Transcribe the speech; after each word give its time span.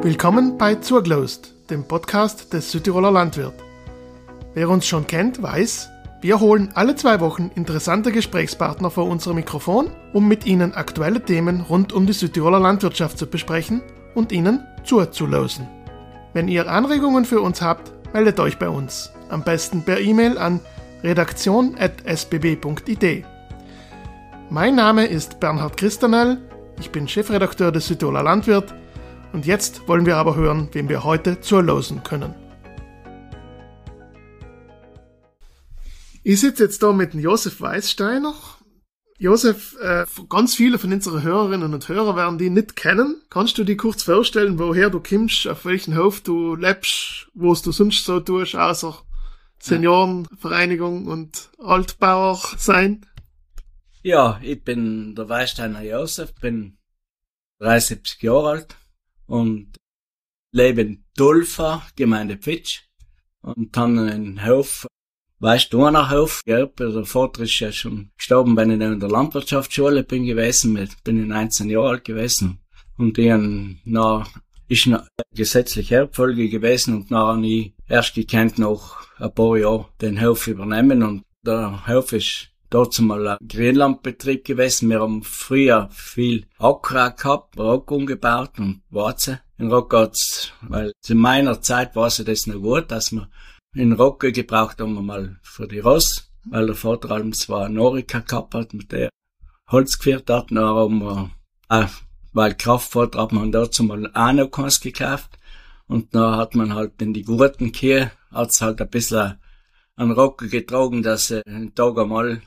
Willkommen 0.00 0.58
bei 0.58 0.76
Zurglost, 0.76 1.54
dem 1.70 1.82
Podcast 1.82 2.52
des 2.52 2.70
Südtiroler 2.70 3.10
Landwirt. 3.10 3.54
Wer 4.54 4.70
uns 4.70 4.86
schon 4.86 5.08
kennt, 5.08 5.42
weiß, 5.42 5.88
wir 6.20 6.38
holen 6.38 6.70
alle 6.74 6.94
zwei 6.94 7.18
Wochen 7.18 7.50
interessante 7.56 8.12
Gesprächspartner 8.12 8.92
vor 8.92 9.08
unser 9.08 9.34
Mikrofon, 9.34 9.90
um 10.12 10.28
mit 10.28 10.46
ihnen 10.46 10.72
aktuelle 10.72 11.20
Themen 11.20 11.62
rund 11.62 11.92
um 11.92 12.06
die 12.06 12.12
Südtiroler 12.12 12.60
Landwirtschaft 12.60 13.18
zu 13.18 13.26
besprechen 13.26 13.82
und 14.14 14.30
ihnen 14.30 14.64
zuzulosen. 14.84 15.66
Wenn 16.32 16.46
ihr 16.46 16.70
Anregungen 16.70 17.24
für 17.24 17.40
uns 17.40 17.60
habt, 17.60 17.90
meldet 18.14 18.38
euch 18.38 18.56
bei 18.56 18.68
uns. 18.68 19.10
Am 19.30 19.42
besten 19.42 19.84
per 19.84 19.98
E-Mail 19.98 20.38
an 20.38 20.60
redaktion.sbb.id. 21.02 23.24
Mein 24.48 24.76
Name 24.76 25.06
ist 25.06 25.40
Bernhard 25.40 25.76
Christanel, 25.76 26.38
ich 26.78 26.90
bin 26.90 27.08
Chefredakteur 27.08 27.72
des 27.72 27.88
Südtiroler 27.88 28.22
Landwirt 28.22 28.72
und 29.32 29.46
jetzt 29.46 29.86
wollen 29.88 30.06
wir 30.06 30.16
aber 30.16 30.36
hören, 30.36 30.68
wem 30.72 30.88
wir 30.88 31.04
heute 31.04 31.40
zurlosen 31.40 32.02
können. 32.02 32.34
Ich 36.22 36.40
sitze 36.40 36.64
jetzt 36.64 36.82
da 36.82 36.92
mit 36.92 37.14
dem 37.14 37.20
Josef 37.20 37.60
Weißsteiner. 37.60 38.34
Josef, 39.18 39.76
äh, 39.80 40.04
ganz 40.28 40.54
viele 40.54 40.78
von 40.78 40.92
unseren 40.92 41.22
Hörerinnen 41.22 41.74
und 41.74 41.88
Hörern 41.88 42.16
werden 42.16 42.38
die 42.38 42.50
nicht 42.50 42.76
kennen. 42.76 43.22
Kannst 43.30 43.58
du 43.58 43.64
dir 43.64 43.76
kurz 43.76 44.02
vorstellen, 44.02 44.58
woher 44.58 44.90
du 44.90 45.00
kommst, 45.00 45.48
auf 45.48 45.64
welchen 45.64 45.96
Hof 45.96 46.20
du 46.20 46.54
lebst, 46.54 47.28
was 47.34 47.62
du 47.62 47.72
sonst 47.72 48.04
so 48.04 48.20
tust, 48.20 48.54
außer 48.54 49.02
Seniorenvereinigung 49.58 51.06
und 51.06 51.50
Altbauer 51.58 52.40
sein? 52.56 53.06
Ja, 54.02 54.38
ich 54.42 54.62
bin 54.62 55.16
der 55.16 55.28
Weißsteiner 55.28 55.82
Josef, 55.82 56.32
bin 56.36 56.78
73 57.58 58.22
Jahre 58.22 58.50
alt 58.50 58.76
und 59.28 59.76
lebe 60.52 60.80
in 60.80 61.04
Dulfa, 61.16 61.86
Gemeinde 61.94 62.36
Pfitsch. 62.36 62.82
Und 63.40 63.76
dann 63.76 63.98
einen 63.98 64.46
Hof, 64.46 64.86
weißt 65.38 65.72
du, 65.72 65.84
einen 65.84 66.10
Hof, 66.10 66.40
ja, 66.46 66.66
der 66.66 67.04
Vater 67.04 67.42
ist 67.42 67.60
ja 67.60 67.70
schon 67.70 68.10
gestorben, 68.16 68.56
wenn 68.56 68.70
ich 68.70 68.80
in 68.80 68.98
der 68.98 69.08
Landwirtschaftsschule 69.08 70.02
bin 70.02 70.24
gewesen, 70.24 70.72
mit, 70.72 71.02
bin 71.04 71.22
ich 71.22 71.28
19 71.28 71.70
Jahre 71.70 71.90
alt 71.90 72.04
gewesen. 72.04 72.60
Und 72.96 73.16
ich 73.16 73.32
nach 73.84 74.28
ist 74.68 74.86
eine 74.86 75.06
gesetzliche 75.34 75.96
Erbfolge 75.96 76.48
gewesen 76.48 76.94
und 76.94 77.10
nachher 77.10 77.42
ich 77.42 77.72
erst 77.88 78.14
gekannt 78.14 78.58
nach 78.58 79.08
ein 79.18 79.32
paar 79.32 79.56
Jahren 79.56 79.86
den 80.00 80.20
Hof 80.20 80.46
übernehmen. 80.46 81.02
Und 81.02 81.24
der 81.44 81.86
Hof 81.86 82.12
ist 82.12 82.50
dort 82.70 82.98
mal 83.00 83.28
ein 83.28 83.48
Grünlandbetrieb 83.48 84.44
gewesen. 84.44 84.90
Wir 84.90 85.00
haben 85.00 85.22
früher 85.22 85.88
viel 85.92 86.46
Acker 86.58 87.10
gehabt, 87.10 87.58
Rock 87.58 87.90
umgebaut 87.90 88.58
und 88.58 88.82
Warze. 88.90 89.40
In 89.58 89.72
Rock 89.72 89.94
hat's, 89.94 90.52
weil 90.62 90.92
zu 91.00 91.14
meiner 91.14 91.60
Zeit 91.60 91.96
war 91.96 92.06
es 92.06 92.22
das 92.24 92.46
noch 92.46 92.60
gut, 92.60 92.90
dass 92.90 93.12
wir 93.12 93.28
in 93.74 93.92
Rocke 93.92 94.32
gebraucht 94.32 94.80
haben 94.80 94.94
wir 94.94 95.02
mal 95.02 95.38
für 95.42 95.68
die 95.68 95.80
Ross, 95.80 96.30
weil 96.44 96.66
der 96.66 96.74
Vater 96.74 97.10
allem 97.10 97.32
zwar 97.32 97.68
Norika 97.68 98.20
gehabt 98.20 98.54
hat, 98.54 98.72
mit 98.72 98.92
der 98.92 99.10
Holz 99.70 99.98
geführt 99.98 100.30
hat, 100.30 100.50
dann 100.50 100.64
haben 100.64 100.98
wir, 101.00 101.30
äh, 101.68 101.86
weil 102.32 102.54
Kraftfahrt 102.54 103.16
hat 103.16 103.32
man 103.32 103.52
dazu 103.52 103.82
mal 103.82 104.10
auch 104.14 104.32
noch 104.32 104.48
keins 104.48 104.80
gekauft. 104.80 105.38
Und 105.86 106.14
dann 106.14 106.36
hat 106.36 106.54
man 106.54 106.74
halt 106.74 107.00
in 107.00 107.14
die 107.14 107.22
Gurten 107.22 107.72
hier, 107.74 108.10
hat's 108.30 108.60
halt 108.60 108.80
ein 108.80 108.90
bisschen 108.90 109.38
an 109.96 110.12
Rocke 110.12 110.48
getragen, 110.48 111.02
dass 111.02 111.28
sie 111.28 111.44
einen 111.46 111.74
Tag 111.74 111.98
einmal 111.98 112.42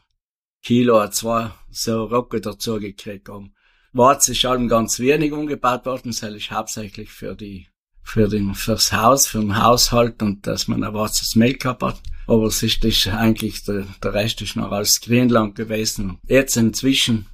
Kilo 0.61 0.97
oder 0.97 1.11
zwei 1.11 1.51
so 1.69 2.05
Rocke 2.05 2.41
dazu 2.41 2.79
gekriegt 2.79 3.29
haben. 3.29 3.53
Warz 3.93 4.29
ist 4.29 4.45
allem 4.45 4.67
ganz 4.67 4.99
wenig 4.99 5.31
umgebaut 5.33 5.85
worden, 5.85 6.11
das 6.11 6.23
ist 6.23 6.51
hauptsächlich 6.51 7.09
für 7.09 7.35
die, 7.35 7.67
für 8.03 8.27
den, 8.27 8.55
fürs 8.55 8.93
Haus, 8.93 9.27
für 9.27 9.39
den 9.39 9.61
Haushalt 9.61 10.21
und 10.21 10.47
dass 10.47 10.67
man 10.67 10.83
ein 10.83 10.93
warzes 10.93 11.33
gehabt 11.33 11.83
hat. 11.83 12.01
Aber 12.27 12.45
es 12.45 12.63
ist, 12.63 13.07
eigentlich, 13.07 13.63
der, 13.63 13.85
der 14.01 14.13
Rest 14.13 14.41
ist 14.41 14.55
noch 14.55 14.71
alles 14.71 15.01
Grünland 15.01 15.55
gewesen. 15.55 16.19
Jetzt 16.27 16.55
inzwischen 16.55 17.25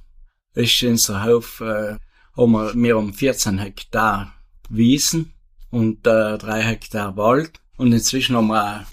ist 0.54 0.82
unser 0.82 1.24
Hof, 1.24 1.60
äh, 1.60 1.96
haben 2.36 2.52
wir, 2.52 2.74
wir 2.74 2.96
haben 2.96 3.12
14 3.12 3.58
Hektar 3.58 4.34
Wiesen 4.68 5.32
und 5.70 6.06
äh, 6.06 6.38
drei 6.38 6.62
Hektar 6.62 7.16
Wald. 7.16 7.60
Und 7.76 7.92
inzwischen 7.92 8.36
haben 8.36 8.48
wir 8.48 8.86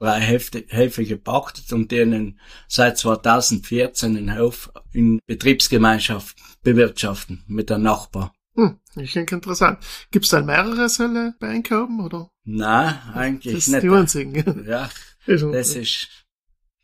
drei 0.00 0.20
Hälfte, 0.20 0.64
Hälfte 0.68 1.04
gepachtet 1.04 1.72
und 1.72 1.90
denen 1.92 2.40
seit 2.66 2.98
2014 2.98 4.14
den 4.14 4.36
Hof 4.36 4.72
in 4.92 5.20
Betriebsgemeinschaft 5.26 6.36
bewirtschaften 6.62 7.44
mit 7.46 7.70
der 7.70 7.78
Nachbar. 7.78 8.32
Hm, 8.56 8.78
ich 8.96 9.12
denke 9.12 9.36
interessant. 9.36 9.78
Gibt 10.10 10.24
es 10.24 10.30
da 10.30 10.42
mehrere 10.42 10.88
Säle 10.88 11.34
bei 11.38 11.48
Einkaufen, 11.48 12.00
oder? 12.00 12.30
Nein, 12.44 12.98
eigentlich 13.14 13.54
das 13.54 13.68
nicht. 13.68 13.76
ist 13.76 13.82
die 13.82 13.90
einzigen. 13.90 14.66
Ja, 14.66 14.90
das 15.26 15.74
ist 15.74 16.08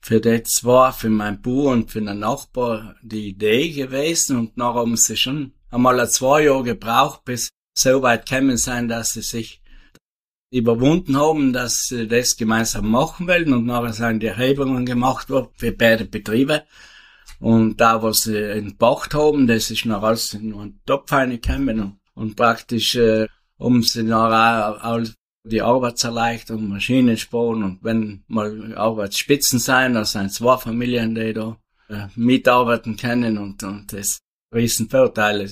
für 0.00 0.21
die 0.21 0.43
zwei, 0.44 0.93
für 0.93 1.10
mein 1.10 1.41
Bub 1.43 1.66
und 1.66 1.91
für 1.91 2.00
den 2.00 2.21
Nachbar 2.21 2.94
die 3.03 3.28
Idee 3.28 3.71
gewesen 3.71 4.37
und 4.37 4.56
nachher 4.56 4.81
haben 4.81 4.97
sie 4.97 5.16
schon 5.16 5.53
einmal 5.71 6.09
zwei 6.10 6.44
Jahre 6.44 6.62
gebraucht, 6.62 7.25
bis 7.25 7.48
so 7.77 8.03
weit 8.03 8.28
gekommen 8.28 8.56
sein, 8.56 8.88
dass 8.88 9.15
sie 9.15 9.22
sich 9.22 9.62
überwunden 10.50 11.16
haben, 11.16 11.52
dass 11.52 11.86
sie 11.88 12.06
das 12.06 12.36
gemeinsam 12.36 12.90
machen 12.90 13.26
wollen 13.26 13.52
und 13.52 13.66
nachher 13.66 13.92
sind 13.92 14.20
die 14.20 14.26
Erhebungen 14.26 14.86
gemacht 14.86 15.28
worden 15.30 15.48
für 15.54 15.72
beide 15.72 16.04
Betriebe. 16.04 16.64
Und 17.38 17.80
da, 17.80 18.02
was 18.02 18.22
sie 18.22 18.38
entpacht 18.38 19.12
haben, 19.14 19.46
das 19.46 19.70
ist 19.70 19.84
noch 19.84 20.02
alles 20.02 20.34
in 20.34 20.54
einen 20.54 20.80
Topf 20.86 21.12
reingekommen 21.12 21.80
und, 21.80 21.98
und 22.14 22.36
praktisch 22.36 22.94
äh, 22.94 23.26
um 23.58 23.82
sie 23.82 24.02
nachher 24.02 24.84
auch, 24.84 25.00
die 25.44 25.62
Arbeitserleichterung, 25.62 26.68
Maschinen 26.68 27.16
sparen 27.16 27.62
und 27.62 27.78
wenn 27.84 28.24
mal 28.26 28.74
Arbeitsspitzen 28.76 29.58
sein, 29.60 29.94
da 29.94 30.04
sind 30.04 30.32
zwei 30.32 30.56
Familien, 30.56 31.14
die 31.14 31.32
da 31.32 31.56
äh, 31.88 32.08
mitarbeiten 32.16 32.96
können 32.96 33.38
und, 33.38 33.62
und 33.62 33.92
das 33.92 34.18
riesen 34.52 34.88
Vorteile. 34.90 35.48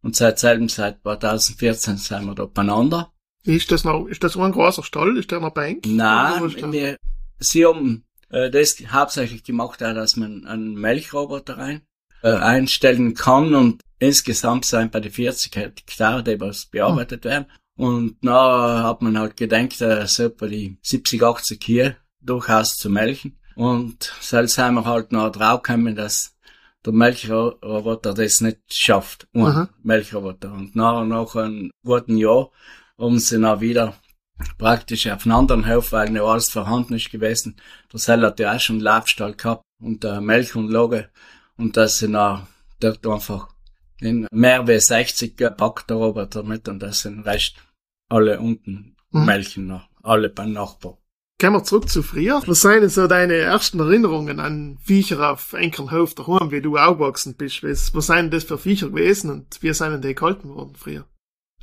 Und 0.00 0.16
seit 0.16 0.38
selben, 0.38 0.68
seit 0.68 1.02
2014 1.02 1.96
sind 1.98 2.24
wir 2.24 2.34
da 2.34 2.46
beieinander. 2.46 3.12
Ist 3.48 3.72
das 3.72 3.82
noch, 3.82 4.06
ist 4.06 4.22
das 4.22 4.34
so 4.34 4.42
ein 4.42 4.52
großer 4.52 4.82
Stall? 4.82 5.16
Ist 5.16 5.30
der 5.30 5.40
noch 5.40 5.54
Bank? 5.54 5.86
Nein, 5.86 6.54
wir, 6.70 6.98
sie 7.38 7.64
haben 7.64 8.04
äh, 8.28 8.50
das 8.50 8.76
hauptsächlich 8.92 9.42
gemacht, 9.42 9.82
auch, 9.82 9.94
dass 9.94 10.16
man 10.16 10.44
einen 10.44 10.74
Melchroboter 10.74 11.56
rein 11.56 11.80
äh, 12.22 12.32
einstellen 12.32 13.14
kann 13.14 13.54
und 13.54 13.80
insgesamt 13.98 14.66
sind 14.66 14.92
bei 14.92 15.00
den 15.00 15.12
40 15.12 15.56
Hektar, 15.56 16.22
die 16.22 16.38
was 16.38 16.66
bearbeitet 16.66 17.24
werden. 17.24 17.46
Und 17.74 18.16
na 18.20 18.82
hat 18.82 19.00
man 19.00 19.18
halt 19.18 19.38
gedacht, 19.38 19.80
äh, 19.80 20.06
so 20.06 20.24
etwa 20.24 20.46
die 20.46 20.78
70, 20.82 21.22
80 21.22 21.64
hier 21.64 21.96
durchaus 22.20 22.76
zu 22.76 22.90
melken. 22.90 23.38
Und 23.54 24.12
selbst 24.20 24.56
sind 24.56 24.74
wir 24.74 24.84
halt 24.84 25.10
noch 25.10 25.32
draufgekommen, 25.32 25.96
dass 25.96 26.36
der 26.84 26.92
Melchroboter 26.92 28.12
das 28.12 28.42
nicht 28.42 28.58
schafft. 28.68 29.26
Ein 29.32 29.42
Aha. 29.42 29.68
Melchroboter. 29.82 30.52
Und 30.52 30.76
nachher, 30.76 31.04
nach 31.04 31.34
einem 31.34 31.70
guten 31.82 32.18
Jahr, 32.18 32.50
haben 32.98 33.18
sie 33.18 33.40
dann 33.40 33.60
wieder 33.60 33.94
praktisch 34.58 35.06
auf 35.08 35.24
einen 35.24 35.32
anderen 35.32 35.68
Hof, 35.68 35.92
weil 35.92 36.10
noch 36.10 36.30
alles 36.30 36.48
vorhanden 36.48 36.94
ist 36.94 37.10
gewesen. 37.10 37.56
Der 37.92 38.00
Seil 38.00 38.22
hat 38.22 38.38
ja 38.40 38.54
auch 38.54 38.60
schon 38.60 38.76
einen 38.76 38.84
Laufstall 38.84 39.34
gehabt 39.34 39.62
und 39.80 40.04
eine 40.04 40.20
Melkanlage 40.20 41.08
und 41.56 41.76
dass 41.76 41.98
sie 41.98 42.10
dann 42.10 42.46
dort 42.80 43.06
einfach 43.06 43.48
in 44.00 44.26
mehr 44.30 44.66
wie 44.68 44.78
60 44.78 45.36
gepackt 45.36 45.90
Roboter 45.90 46.42
mit 46.42 46.68
und 46.68 46.80
dass 46.80 47.02
den 47.02 47.20
Rest 47.20 47.56
alle 48.08 48.38
unten 48.40 48.96
Mhm. 49.10 49.24
melken 49.24 49.66
noch, 49.66 49.88
alle 50.02 50.28
beim 50.28 50.52
Nachbar. 50.52 50.98
Gehen 51.40 51.52
wir 51.52 51.62
zurück 51.62 51.88
zu 51.88 52.02
früher. 52.02 52.42
Was 52.46 52.60
sind 52.60 52.80
denn 52.80 52.90
so 52.90 53.06
deine 53.06 53.34
ersten 53.34 53.78
Erinnerungen 53.78 54.40
an 54.40 54.76
Viecher 54.82 55.32
auf 55.32 55.52
Enkelhof 55.52 56.14
daheim, 56.14 56.50
wie 56.50 56.60
du 56.60 56.76
aufgewachsen 56.76 57.36
bist? 57.36 57.62
Was, 57.62 57.94
was 57.94 58.08
sind 58.08 58.32
das 58.34 58.44
für 58.44 58.58
Viecher 58.58 58.88
gewesen 58.88 59.30
und 59.30 59.62
wie 59.62 59.72
sind 59.72 59.92
denn 59.92 60.02
die 60.02 60.14
gehalten 60.14 60.48
worden 60.48 60.74
früher? 60.76 61.06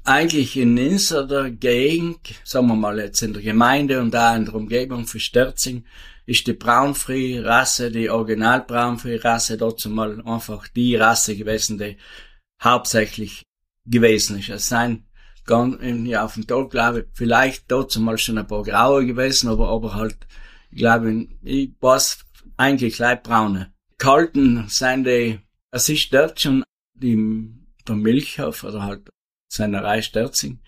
Eigentlich 0.07 0.55
in 0.55 0.77
unserer 0.77 1.49
Gegend, 1.49 2.19
sagen 2.43 2.67
wir 2.67 2.75
mal 2.75 2.99
jetzt 2.99 3.23
in 3.23 3.33
der 3.33 3.41
Gemeinde 3.41 3.99
und 3.99 4.15
auch 4.15 4.35
in 4.35 4.45
der 4.45 4.53
Umgebung 4.53 5.07
für 5.07 5.19
Sterzing, 5.19 5.83
ist 6.27 6.45
die 6.45 6.53
Braunvieh-Rasse, 6.53 7.89
die 7.89 8.11
Original-Braunvieh-Rasse, 8.11 9.57
dazu 9.57 9.89
mal 9.89 10.21
einfach 10.23 10.67
die 10.67 10.95
Rasse 10.95 11.35
gewesen, 11.35 11.79
die 11.79 11.97
hauptsächlich 12.61 13.41
gewesen 13.85 14.37
ist. 14.37 14.49
Es 14.49 14.69
sind 14.69 15.05
ja, 16.07 16.23
auf 16.23 16.35
dem 16.35 16.45
Tag, 16.45 16.69
glaube 16.69 16.99
ich, 16.99 17.05
vielleicht 17.13 17.71
dazu 17.71 17.99
mal 17.99 18.19
schon 18.19 18.37
ein 18.37 18.47
paar 18.47 18.61
graue 18.61 19.07
gewesen, 19.07 19.49
aber, 19.49 19.69
aber 19.69 19.95
halt, 19.95 20.17
ich 20.69 20.77
glaube, 20.77 21.27
ich 21.41 21.71
weiß 21.79 22.25
eigentlich 22.57 22.99
leibbraune. 22.99 23.73
Kalten 23.97 24.67
sind 24.67 25.05
die, 25.05 25.39
es 25.71 25.89
ist 25.89 26.13
dort 26.13 26.39
schon 26.39 26.63
die, 26.93 27.49
der 27.87 27.95
Milchhof 27.95 28.63
oder 28.63 28.83
halt 28.83 29.09
Sennerei 29.47 30.01
Sterzing 30.01 30.61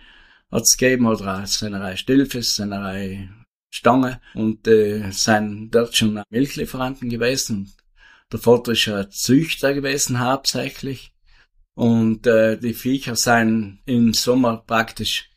hat's 0.51 0.77
gegeben 0.77 1.07
oder 1.07 1.41
auch 1.41 1.45
Sennerei 1.45 1.95
Stilfes, 1.95 2.55
Sennerei 2.55 3.29
Stange 3.69 4.21
und 4.33 4.67
äh, 4.67 5.11
sind 5.11 5.71
dort 5.71 5.95
schon 5.95 6.21
Milchlieferanten 6.29 7.09
gewesen. 7.09 7.73
Der 8.31 8.39
Vater 8.39 8.71
ist 8.73 8.87
ein 8.87 9.11
Züchter 9.11 9.73
gewesen 9.73 10.19
hauptsächlich 10.19 11.13
Und 11.77 12.25
äh, 12.25 12.57
die 12.57 12.73
Viecher 12.73 13.15
sind 13.15 13.81
im 13.85 14.13
Sommer 14.13 14.63
praktisch 14.65 15.29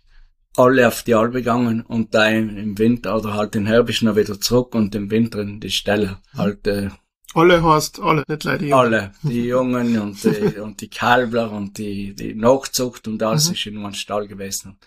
alle 0.57 0.89
auf 0.89 1.03
die 1.03 1.15
Albe 1.15 1.41
gegangen 1.41 1.83
und 1.83 2.15
da 2.15 2.29
im 2.29 2.79
Winter 2.79 3.15
oder 3.17 3.35
halt 3.35 3.55
den 3.55 3.67
Herbst 3.67 4.03
noch 4.03 4.17
wieder 4.17 4.41
zurück 4.41 4.75
und 4.75 4.95
im 4.95 5.11
Winter 5.11 5.41
in 5.41 5.61
die 5.61 5.71
Stelle 5.71 6.19
halt 6.35 6.67
äh, 6.67 6.89
alle 7.35 7.63
heißt 7.63 8.01
alle, 8.01 8.25
nicht 8.27 8.45
leider 8.45 8.59
die 8.59 8.73
Alle, 8.73 9.13
die 9.23 9.45
Jungen 9.45 9.99
und 9.99 10.25
die, 10.25 10.59
und 10.61 10.81
die 10.81 10.89
Kalbler 10.89 11.53
und 11.53 11.79
die, 11.79 12.15
die 12.15 12.35
Nachzucht 12.35 13.07
und 13.09 13.23
alles 13.23 13.49
mhm. 13.49 13.55
ist 13.55 13.67
in 13.67 13.79
einem 13.79 13.95
Stall 13.95 14.27
gewesen. 14.27 14.79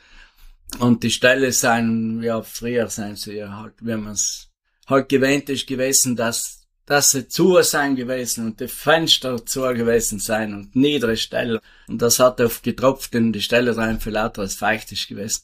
Und 0.80 1.04
die 1.04 1.12
Ställe 1.12 1.51
sind, 1.51 2.24
ja, 2.24 2.42
früher 2.42 2.88
sind 2.90 3.19
sie 3.19 3.34
ja 3.34 3.57
halt, 3.57 3.75
wenn 3.80 4.04
man 4.04 4.13
es 4.13 4.50
halt 4.88 5.10
gewöhnt 5.10 5.50
ist 5.50 5.68
gewesen, 5.68 6.16
dass 6.16 6.63
dass 6.86 7.12
sie 7.12 7.28
zu 7.28 7.62
sein 7.62 7.95
gewesen 7.95 8.46
und 8.46 8.60
die 8.60 8.68
Fenster 8.68 9.46
zu 9.46 9.62
gewesen 9.62 10.19
sein 10.19 10.54
und 10.54 10.75
niedere 10.75 11.16
Stellen. 11.16 11.60
Und 11.88 12.01
das 12.01 12.19
hat 12.19 12.42
oft 12.42 12.63
getropft 12.63 13.16
in 13.16 13.31
die 13.31 13.42
Stelle 13.42 13.78
rein, 13.78 14.00
für 14.00 14.10
lauter 14.10 14.42
als 14.42 14.56
feucht 14.56 14.92
ist 14.92 15.07
gewesen. 15.07 15.44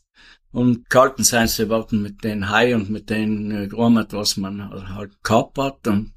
Und 0.52 0.90
kalten 0.90 1.24
sein 1.24 1.48
sie 1.48 1.70
worden 1.70 2.02
mit 2.02 2.24
den 2.24 2.50
Hai 2.50 2.76
und 2.76 2.90
mit 2.90 3.10
den 3.10 3.52
äh, 3.52 3.72
was 3.72 4.36
man 4.36 4.96
halt 4.96 5.24
gehabt 5.24 5.58
hat. 5.60 5.88
Und 5.88 6.12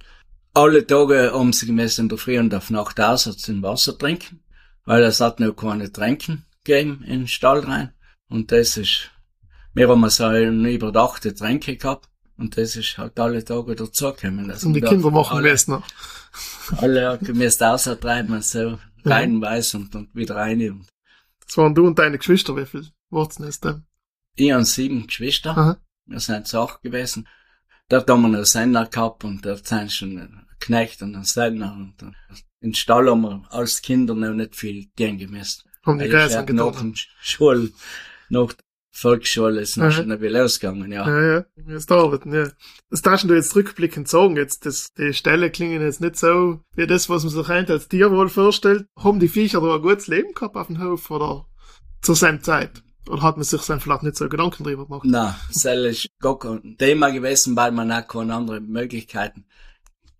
alle 0.54 0.86
Tage 0.86 1.32
haben 1.32 1.52
sie 1.52 1.66
gemessen 1.66 2.02
in 2.02 2.08
der 2.08 2.18
Früh 2.18 2.38
und 2.38 2.54
auf 2.54 2.70
Nacht 2.70 3.00
aus 3.00 3.26
hat 3.26 3.38
sie 3.38 3.62
Wasser 3.62 3.96
trinken, 3.96 4.42
weil 4.84 5.02
es 5.02 5.20
hat 5.20 5.40
noch 5.40 5.54
keine 5.54 5.90
Tränken 5.90 6.44
gegeben 6.64 7.02
in 7.04 7.20
den 7.20 7.28
Stall 7.28 7.60
rein. 7.60 7.92
Und 8.28 8.52
das 8.52 8.76
ist, 8.76 9.10
wir 9.74 9.88
haben 9.88 10.08
so 10.08 10.24
eine 10.24 10.72
überdachte 10.72 11.34
Tränke 11.34 11.76
gehabt. 11.76 12.08
Und 12.38 12.56
das 12.56 12.76
ist 12.76 12.98
halt 12.98 13.18
alle 13.20 13.44
Tage 13.44 13.76
dazugekommen. 13.76 14.50
Also 14.50 14.66
und 14.66 14.74
die 14.74 14.80
Kinder 14.80 15.10
machen 15.10 15.38
alle, 15.38 15.50
es 15.50 15.68
noch. 15.68 15.86
Alle 16.78 17.18
müssen 17.20 17.64
außertreiben 17.64 18.34
und 18.34 18.44
so 18.44 18.78
reinweisen 19.04 19.82
und, 19.82 19.94
und 19.94 20.14
wieder 20.14 20.36
rein. 20.36 20.86
Das 21.46 21.56
waren 21.56 21.74
du 21.74 21.86
und 21.86 21.98
deine 21.98 22.18
Geschwister, 22.18 22.56
wie 22.56 22.66
viel 22.66 22.86
Wurzeln 23.10 23.48
ist 23.48 23.64
denn? 23.64 23.84
Ich 24.34 24.50
habe 24.50 24.64
sieben 24.64 25.06
Geschwister. 25.06 25.50
Aha. 25.50 25.76
Wir 26.06 26.20
sind 26.20 26.48
Sach 26.48 26.80
gewesen. 26.80 27.28
Dort 27.92 28.08
haben 28.08 28.22
wir 28.22 28.28
einen 28.28 28.44
Sender 28.46 28.86
gehabt 28.86 29.22
und 29.22 29.44
dort 29.44 29.66
sind 29.66 29.92
schon 29.92 30.16
ein 30.16 30.46
Knecht 30.60 31.02
und 31.02 31.14
ein 31.14 31.24
Sender. 31.24 31.76
Und 31.76 31.94
in 32.60 32.72
Stall 32.72 33.10
haben 33.10 33.20
wir 33.20 33.44
als 33.50 33.82
Kinder 33.82 34.14
noch 34.14 34.32
nicht 34.32 34.56
viel 34.56 34.86
gehen 34.96 35.18
gemessen. 35.18 35.68
Haben 35.84 35.98
die 35.98 36.08
Geiseln 36.08 36.46
getan? 36.46 36.66
Nach 36.66 36.80
dem 36.80 36.94
Schule, 37.20 37.68
nach 38.30 38.54
Volksschule 38.92 39.60
ist 39.60 39.76
noch 39.76 39.92
schon 39.92 40.10
ein 40.10 40.18
bisschen 40.18 40.40
ausgegangen, 40.40 40.90
ja. 40.90 41.06
Ja, 41.06 41.34
ja, 41.34 41.44
jetzt 41.68 41.92
arbeiten, 41.92 42.32
ja. 42.32 42.48
Das 42.88 43.02
darfst 43.02 43.28
du 43.28 43.34
jetzt 43.34 43.54
rückblickend 43.54 44.08
sagen, 44.08 44.36
jetzt, 44.36 44.64
das, 44.64 44.94
die 44.94 45.12
Stelle 45.12 45.50
klingen 45.50 45.82
jetzt 45.82 46.00
nicht 46.00 46.16
so, 46.16 46.60
wie 46.74 46.86
das, 46.86 47.10
was 47.10 47.24
man 47.24 47.32
sich 47.34 47.48
eigentlich 47.50 47.70
als 47.70 47.88
Tierwohl 47.88 48.30
vorstellt. 48.30 48.86
Haben 48.96 49.20
die 49.20 49.28
Viecher 49.28 49.60
da 49.60 49.74
ein 49.74 49.82
gutes 49.82 50.06
Leben 50.06 50.32
gehabt 50.32 50.56
auf 50.56 50.68
dem 50.68 50.82
Hof, 50.82 51.10
oder 51.10 51.46
zur 52.00 52.16
selben 52.16 52.42
Zeit? 52.42 52.82
Oder 53.08 53.22
hat 53.22 53.36
man 53.36 53.44
sich 53.44 53.62
dann 53.62 53.80
vielleicht 53.80 54.04
nicht 54.04 54.16
so 54.16 54.28
Gedanken 54.28 54.64
drüber 54.64 54.86
gemacht? 54.86 55.04
Nein, 55.04 55.34
das 55.48 55.64
ist 55.64 56.08
gar 56.20 56.38
kein 56.38 56.76
Thema 56.78 57.10
gewesen, 57.10 57.56
weil 57.56 57.72
man 57.72 57.90
auch 57.90 58.06
keine 58.06 58.34
anderen 58.34 58.68
Möglichkeiten 58.68 59.44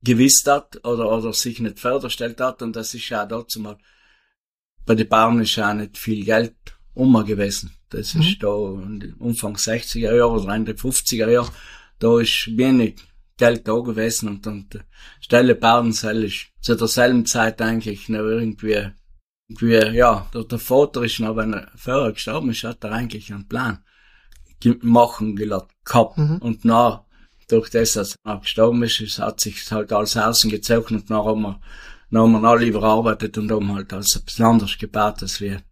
gewiss 0.03 0.45
hat, 0.47 0.85
oder, 0.85 1.11
oder 1.11 1.33
sich 1.33 1.61
nicht 1.61 1.79
vorgestellt 1.79 2.41
hat, 2.41 2.61
und 2.63 2.75
das 2.75 2.93
ist 2.95 3.09
ja 3.09 3.25
dazu 3.25 3.61
mal, 3.61 3.79
bei 4.85 4.97
den 4.97 5.09
Bauern 5.09 5.41
ist 5.41 5.55
ja 5.57 5.71
auch 5.71 5.75
nicht 5.75 5.97
viel 5.97 6.25
Geld 6.25 6.57
um 6.95 7.13
gewesen. 7.25 7.73
Das 7.91 8.15
mhm. 8.15 8.23
ist 8.23 8.43
da 8.43 8.49
Anfang 9.21 9.57
60er 9.57 10.15
Jahre 10.15 10.31
oder 10.31 10.55
Ende 10.55 10.73
50er 10.73 11.29
Jahre. 11.29 11.51
Da 11.99 12.21
ist 12.21 12.57
wenig 12.57 12.97
Geld 13.37 13.67
da 13.67 13.79
gewesen 13.79 14.29
und, 14.29 14.47
und 14.47 14.85
Stelle 15.21 15.55
Bauernzell 15.55 16.25
ist 16.25 16.49
zu 16.61 16.75
derselben 16.75 17.27
Zeit 17.27 17.61
eigentlich 17.63 18.09
noch 18.09 18.21
irgendwie, 18.21 18.91
irgendwie 19.49 19.97
ja, 19.97 20.29
der, 20.33 20.45
der 20.45 20.59
Vater 20.59 21.03
ist 21.03 21.21
noch, 21.21 21.37
wenn 21.37 21.55
er 21.55 21.69
vorher 21.77 22.13
gestorben 22.13 22.51
ist, 22.51 22.65
hat 22.65 22.85
er 22.85 22.93
eigentlich 22.93 23.33
einen 23.33 23.49
Plan 23.49 23.79
machen 24.81 25.37
gehabt. 25.37 26.19
Mhm. 26.19 26.39
Und 26.39 26.65
nach, 26.65 27.03
durch 27.49 27.71
das, 27.71 27.95
dass 27.95 28.17
er 28.25 28.39
gestorben 28.39 28.83
ist, 28.83 29.19
hat 29.19 29.41
sich 29.41 29.71
halt 29.71 29.93
alles 29.93 30.17
außen 30.17 30.51
gezogen 30.51 30.97
und 30.97 31.11
nach 31.11 31.25
haben 31.25 31.43
wir, 31.43 31.61
dann 32.11 32.23
haben 32.23 32.43
wir 32.43 32.49
alle 32.49 32.67
überarbeitet 32.67 33.39
und 33.39 33.51
haben 33.51 33.75
halt 33.75 33.93
alles 33.93 34.17
ein 34.17 34.25
bisschen 34.25 34.45
anders 34.45 34.79
gebaut, 34.79 35.23
als 35.23 35.41
wir 35.41 35.63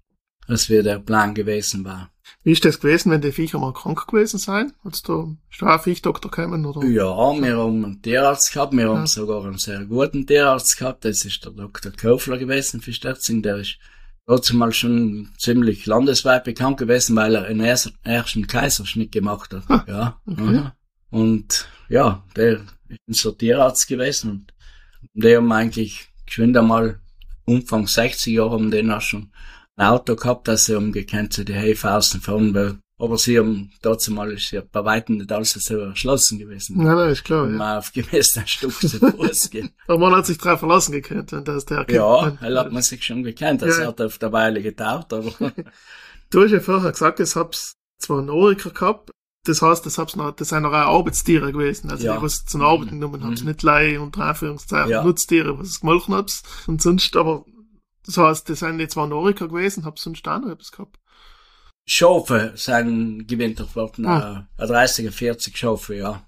als 0.51 0.69
wie 0.69 0.83
der 0.83 0.99
Plan 0.99 1.35
gewesen 1.35 1.85
war. 1.85 2.11
Wie 2.43 2.53
ist 2.53 2.65
das 2.65 2.81
gewesen, 2.81 3.11
wenn 3.11 3.21
die 3.21 3.33
Viecher 3.33 3.59
mal 3.59 3.73
krank 3.73 4.07
gewesen 4.07 4.39
sein? 4.39 4.73
Als 4.83 5.03
du 5.03 5.37
Strafviechdoktor 5.49 6.31
gekommen, 6.31 6.67
oder? 6.67 6.85
Ja, 6.87 7.05
wir 7.05 7.57
haben 7.57 7.85
einen 7.85 8.03
Tierarzt 8.03 8.53
gehabt, 8.53 8.73
wir 8.73 8.85
ja. 8.85 8.89
haben 8.89 9.07
sogar 9.07 9.45
einen 9.45 9.59
sehr 9.59 9.85
guten 9.85 10.27
Tierarzt 10.27 10.77
gehabt, 10.79 11.05
das 11.05 11.25
ist 11.25 11.45
der 11.45 11.53
Dr. 11.53 11.93
Kofler 11.93 12.39
gewesen 12.39 12.81
für 12.81 12.93
Sterzing, 12.93 13.43
der 13.43 13.59
ist 13.59 13.79
trotzdem 14.27 14.59
mal 14.59 14.73
schon 14.73 15.29
ziemlich 15.39 15.87
landesweit 15.87 16.45
bekannt 16.45 16.79
gewesen, 16.79 17.15
weil 17.17 17.35
er 17.35 17.45
einen 17.45 17.61
ersten 17.61 18.47
Kaiserschnitt 18.47 19.13
gemacht 19.13 19.53
hat. 19.53 19.65
Ah, 19.69 19.85
ja. 19.87 20.21
Okay. 20.27 20.71
Und 21.11 21.69
ja, 21.89 22.25
der 22.37 22.61
ist 23.07 23.21
so 23.21 23.33
Tierarzt 23.33 23.87
gewesen 23.87 24.31
und 24.31 24.55
die 25.15 25.37
haben 25.37 25.51
eigentlich 25.53 26.09
geschwind 26.27 26.57
einmal 26.57 27.01
Umfang 27.45 27.87
60 27.87 28.35
Jahre 28.35 28.53
haben 28.53 28.71
den 28.71 28.93
auch 28.93 29.01
schon 29.01 29.31
ein 29.81 29.87
Auto 29.87 30.15
gehabt, 30.15 30.47
dass 30.47 30.67
sie 30.67 30.77
umgekannt 30.77 31.33
zu 31.33 31.45
die 31.45 31.55
Häfen 31.55 31.91
außen 31.91 32.21
fahren 32.21 32.55
will. 32.55 32.79
Aber 32.99 33.17
sie 33.17 33.39
haben 33.39 33.73
dazu 33.81 34.13
mal 34.13 34.31
ist 34.31 34.51
ja 34.51 34.61
bei 34.61 34.85
weitem 34.85 35.17
nicht 35.17 35.33
alles 35.33 35.53
so 35.53 35.79
erschlossen 35.79 36.39
gewesen. 36.39 36.77
Nein, 36.77 36.97
nein, 36.97 37.11
ist 37.11 37.25
klar. 37.25 37.45
Um 37.45 37.59
ja. 37.59 37.79
auf 37.79 37.91
gemessenen 37.93 38.47
Stück 38.47 38.79
zu 38.79 38.99
Fuß 38.99 39.49
gehen. 39.49 39.71
Aber 39.89 39.99
man 39.99 40.17
hat 40.17 40.27
sich 40.27 40.37
drauf 40.37 40.59
verlassen 40.59 40.93
gekannt, 40.93 41.33
wenn 41.33 41.45
das 41.45 41.65
der 41.65 41.87
Ja, 41.89 42.37
er 42.43 42.61
hat 42.61 42.73
man 42.73 42.83
sich 42.83 43.03
schon 43.03 43.23
gekannt. 43.23 43.63
Das 43.63 43.79
ja. 43.79 43.87
hat 43.87 44.03
auf 44.03 44.19
der 44.19 44.33
Weile 44.33 44.61
getaucht, 44.61 45.15
aber. 45.15 45.33
du 46.31 46.43
hast 46.43 46.51
ja 46.51 46.61
vorher 46.61 46.93
gesagt, 46.93 47.21
es 47.21 47.35
hab's 47.35 47.77
zwar 47.99 48.19
einen 48.19 48.29
Oriker 48.29 48.71
gehabt, 48.71 49.11
das 49.45 49.63
heißt, 49.63 49.87
das 49.87 49.97
hab's 49.97 50.15
noch, 50.15 50.33
das 50.33 50.51
sind 50.51 50.63
noch 50.63 50.73
auch 50.73 50.99
Arbeitstiere 50.99 51.53
gewesen. 51.53 51.91
Also, 51.91 52.05
ja. 52.05 52.17
die, 52.17 52.23
was 52.23 52.45
zum 52.45 52.61
Arbeiten 52.61 53.01
genommen 53.01 53.25
haben, 53.25 53.35
mhm. 53.35 53.47
nicht 53.47 53.63
Lei 53.63 53.99
unter 53.99 54.25
Anführungszeichen, 54.25 54.91
ja. 54.91 55.03
Nutztiere, 55.03 55.59
was 55.59 55.69
es 55.69 55.81
gemolchen 55.81 56.15
hab's. 56.15 56.43
Und 56.67 56.83
sonst, 56.83 57.17
aber 57.17 57.47
das 58.05 58.17
heißt, 58.17 58.49
das 58.49 58.61
sind 58.61 58.81
jetzt 58.81 58.95
zwar 58.95 59.07
Noriker 59.07 59.49
gewesen, 59.49 59.85
hab 59.85 59.99
sonst 59.99 60.27
auch 60.27 60.41
noch 60.41 60.51
etwas 60.51 60.73
gehabt. 60.73 60.99
Schafe 61.87 62.53
sind 62.55 63.27
gewinnt 63.27 63.75
worden, 63.75 64.07
ah. 64.07 64.49
äh, 64.59 64.67
30, 64.67 65.11
40 65.11 65.57
Schafe, 65.57 65.97
ja. 65.97 66.23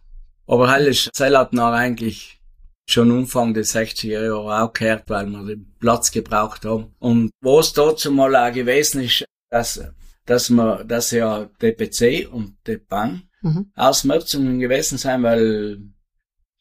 Aber 0.47 0.69
alles 0.69 1.09
Zell 1.13 1.37
hat 1.37 1.53
noch 1.53 1.73
eigentlich 1.73 2.41
schon 2.89 3.13
Anfang 3.13 3.55
der 3.55 3.65
60er 3.65 4.25
Jahre 4.25 4.63
auch 4.63 4.73
gehört, 4.73 5.09
weil 5.09 5.27
wir 5.27 5.45
den 5.45 5.73
Platz 5.79 6.11
gebraucht 6.11 6.65
haben. 6.65 6.95
Und 6.99 7.31
was 7.41 7.73
dazu 7.73 8.11
mal 8.11 8.35
auch 8.35 8.53
gewesen 8.53 9.03
ist, 9.03 9.25
dass, 9.51 9.81
dass 10.27 10.51
wir, 10.51 10.85
dass 10.85 11.11
ja 11.13 11.49
DPC 11.61 12.29
und 12.31 12.57
DPAN 12.67 13.23
mhm. 13.43 13.71
Ausmerzungen 13.77 14.59
gewesen 14.59 14.99
sein, 14.99 15.23
weil 15.23 15.79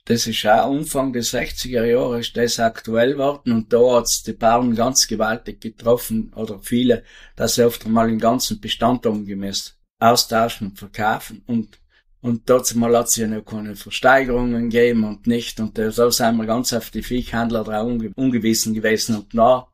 das 0.05 0.27
ist 0.27 0.45
auch 0.45 0.71
Anfang 0.71 1.13
der 1.13 1.23
60er 1.23 1.85
Jahre 1.85 2.19
ist 2.19 2.35
das 2.35 2.59
aktuell 2.59 3.13
geworden. 3.13 3.51
Und 3.51 3.73
da 3.73 3.97
hat's 3.97 4.23
die 4.23 4.33
Bauern 4.33 4.75
ganz 4.75 5.07
gewaltig 5.07 5.61
getroffen 5.61 6.33
oder 6.35 6.59
viele, 6.59 7.03
dass 7.35 7.55
sie 7.55 7.65
oft 7.65 7.85
einmal 7.85 8.07
den 8.07 8.19
ganzen 8.19 8.59
Bestand 8.59 9.05
umgemäßt 9.05 9.77
austauschen 9.99 10.69
und 10.69 10.79
verkaufen. 10.79 11.43
Und 11.45 11.81
und 12.23 12.47
dazu 12.51 12.77
mal 12.77 12.95
hat 12.95 13.07
es 13.07 13.15
ja 13.15 13.25
noch 13.25 13.43
keine 13.43 13.75
Versteigerungen 13.75 14.69
gegeben 14.69 15.03
und 15.05 15.25
nicht. 15.25 15.59
Und 15.59 15.79
so 15.89 16.11
sind 16.11 16.37
wir 16.37 16.45
ganz 16.45 16.71
auf 16.71 16.91
die 16.91 17.01
Viehhändler 17.01 17.63
drauf 17.63 17.87
unge 17.87 18.11
ungewiesen 18.15 18.75
gewesen. 18.75 19.15
Und 19.15 19.35
da 19.35 19.67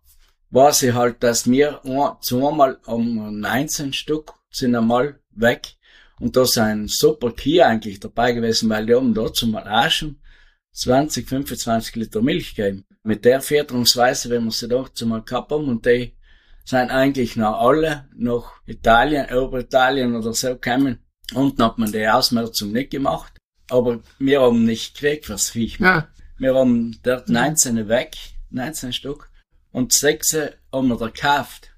war 0.49 0.71
sie 0.71 0.93
halt, 0.93 1.23
dass 1.23 1.49
wir 1.49 1.81
zweimal 2.21 2.79
um 2.85 3.41
19 3.41 3.91
Stück 3.91 4.33
sind 4.49 4.75
einmal 4.75 5.19
weg 5.31 5.76
und 6.19 6.35
da 6.35 6.45
sind 6.45 6.89
super 6.89 7.31
Kühe 7.31 7.65
eigentlich 7.65 7.99
dabei 7.99 8.33
gewesen, 8.33 8.69
weil 8.69 8.85
die 8.85 8.95
haben 8.95 9.13
dazu 9.13 9.47
mal 9.47 9.67
auch 9.67 9.89
schon 9.91 10.19
20, 10.73 11.27
25 11.27 11.95
Liter 11.95 12.21
Milch 12.21 12.55
gegeben. 12.55 12.85
Mit 13.03 13.25
der 13.25 13.41
Fütterungsweise, 13.41 14.29
wenn 14.29 14.45
wir 14.45 14.51
sie 14.51 14.67
dort 14.67 14.99
mal 15.05 15.23
gehabt 15.23 15.51
haben, 15.51 15.67
und 15.67 15.85
die 15.85 16.15
sind 16.65 16.91
eigentlich 16.91 17.35
noch 17.35 17.59
alle 17.59 18.09
nach 18.15 18.51
Italien, 18.65 19.31
Oberitalien 19.31 20.15
oder 20.15 20.33
so 20.33 20.49
gekommen. 20.49 20.99
Unten 21.33 21.63
hat 21.63 21.77
man 21.77 21.91
die 21.91 22.07
Ausmerzung 22.07 22.71
nicht 22.71 22.91
gemacht. 22.91 23.33
Aber 23.69 24.01
wir 24.19 24.41
haben 24.41 24.65
nicht 24.65 24.95
gekriegt 24.95 25.25
fürs 25.25 25.49
Viech. 25.49 25.79
Ja. 25.79 26.07
Wir 26.37 26.55
haben 26.55 26.99
dort 27.03 27.29
19 27.29 27.87
weg, 27.87 28.15
19 28.49 28.93
Stück. 28.93 29.29
Und 29.71 29.93
6 29.93 30.37
haben 30.71 30.87
wir 30.87 30.97
da 30.97 31.07
gekauft. 31.07 31.71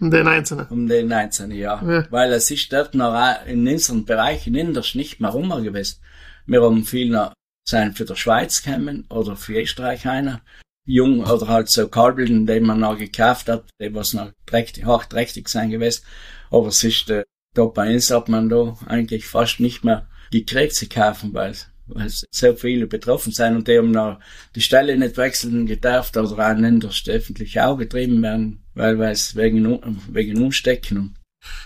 Um 0.00 0.10
den 0.10 0.26
einzelnen? 0.26 0.66
Um 0.68 0.88
den 0.88 1.12
einzelnen, 1.12 1.56
ja. 1.56 1.82
ja. 1.82 2.06
Weil 2.10 2.32
es 2.32 2.50
ist 2.50 2.72
dort 2.72 2.94
noch 2.94 3.14
in 3.46 3.66
unseren 3.68 4.04
Bereichen 4.04 4.54
innerst 4.54 4.96
nicht 4.96 5.20
mehr 5.20 5.30
rum 5.30 5.50
gewesen. 5.62 6.00
Wir 6.46 6.62
haben 6.62 6.84
viel 6.84 7.10
noch 7.10 7.32
sein 7.64 7.94
für 7.94 8.04
der 8.04 8.16
Schweiz 8.16 8.62
gekommen 8.62 9.06
oder 9.08 9.36
für 9.36 9.60
Österreich 9.60 10.06
einer. 10.06 10.40
Jung 10.84 11.20
oder 11.20 11.46
halt 11.46 11.70
so 11.70 11.86
Kalbeln, 11.86 12.46
die 12.46 12.60
man 12.60 12.80
noch 12.80 12.98
gekauft 12.98 13.48
hat, 13.48 13.70
die 13.80 13.94
was 13.94 14.14
noch 14.14 14.32
trächtig, 14.46 14.84
hochträchtig 14.84 15.48
sein 15.48 15.70
gewesen. 15.70 16.04
Aber 16.50 16.68
es 16.68 16.82
ist, 16.82 17.08
äh, 17.08 17.22
da 17.54 17.66
bei 17.66 17.94
uns 17.94 18.10
hat 18.10 18.28
man 18.28 18.48
da 18.48 18.76
eigentlich 18.86 19.26
fast 19.26 19.60
nicht 19.60 19.84
mehr 19.84 20.08
gekriegt 20.32 20.74
zu 20.74 20.88
kaufen, 20.88 21.32
weil 21.34 21.54
weil 21.86 22.08
so 22.08 22.54
viele 22.54 22.86
betroffen 22.86 23.32
sind 23.32 23.56
und 23.56 23.68
die 23.68 23.78
haben 23.78 23.90
noch 23.90 24.18
die 24.54 24.60
Stelle 24.60 24.96
nicht 24.96 25.16
wechseln 25.16 25.66
gedarft 25.66 26.16
oder 26.16 26.50
auch 26.50 26.56
nicht 26.56 27.08
öffentlich 27.08 27.60
auch 27.60 27.76
getrieben 27.76 28.22
werden, 28.22 28.62
weil 28.74 28.98
weil 28.98 29.12
es 29.12 29.36
wegen, 29.36 29.98
wegen 30.12 30.42
Umstecken 30.42 30.98
und 30.98 31.14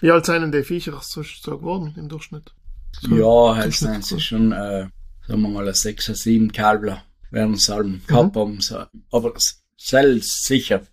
Wie 0.00 0.11
alt 0.11 0.26
sind 0.26 0.42
denn 0.42 0.52
die 0.52 0.64
Viecher 0.64 0.99
so, 1.02 1.23
so 1.23 1.58
geworden 1.58 1.94
im 1.96 2.08
Durchschnitt? 2.08 2.54
So, 3.00 3.16
ja, 3.16 3.56
halt 3.56 3.75
sind 3.75 4.04
sie 4.04 4.20
schon, 4.20 4.52
äh, 4.52 4.88
sagen 5.26 5.42
wir 5.42 5.49
mal, 5.49 5.75
sechs, 5.75 6.08
oder 6.08 6.16
sieben 6.16 6.50
Kalbler 6.50 7.02
werden 7.30 7.56
sie 7.56 7.73
haben 7.73 8.02
gehabt 8.06 8.37
haben, 8.37 8.61
so. 8.61 8.85
aber 9.11 9.35
selbst 9.76 10.46
sicher, 10.46 10.87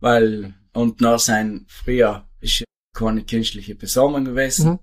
weil, 0.00 0.54
und 0.72 1.00
nach 1.00 1.18
sein, 1.18 1.66
früher 1.68 2.28
ist 2.40 2.60
ja 2.60 2.66
keine 2.94 3.24
künstliche 3.24 3.74
Besammlung 3.74 4.24
gewesen. 4.24 4.70
Mhm. 4.70 4.78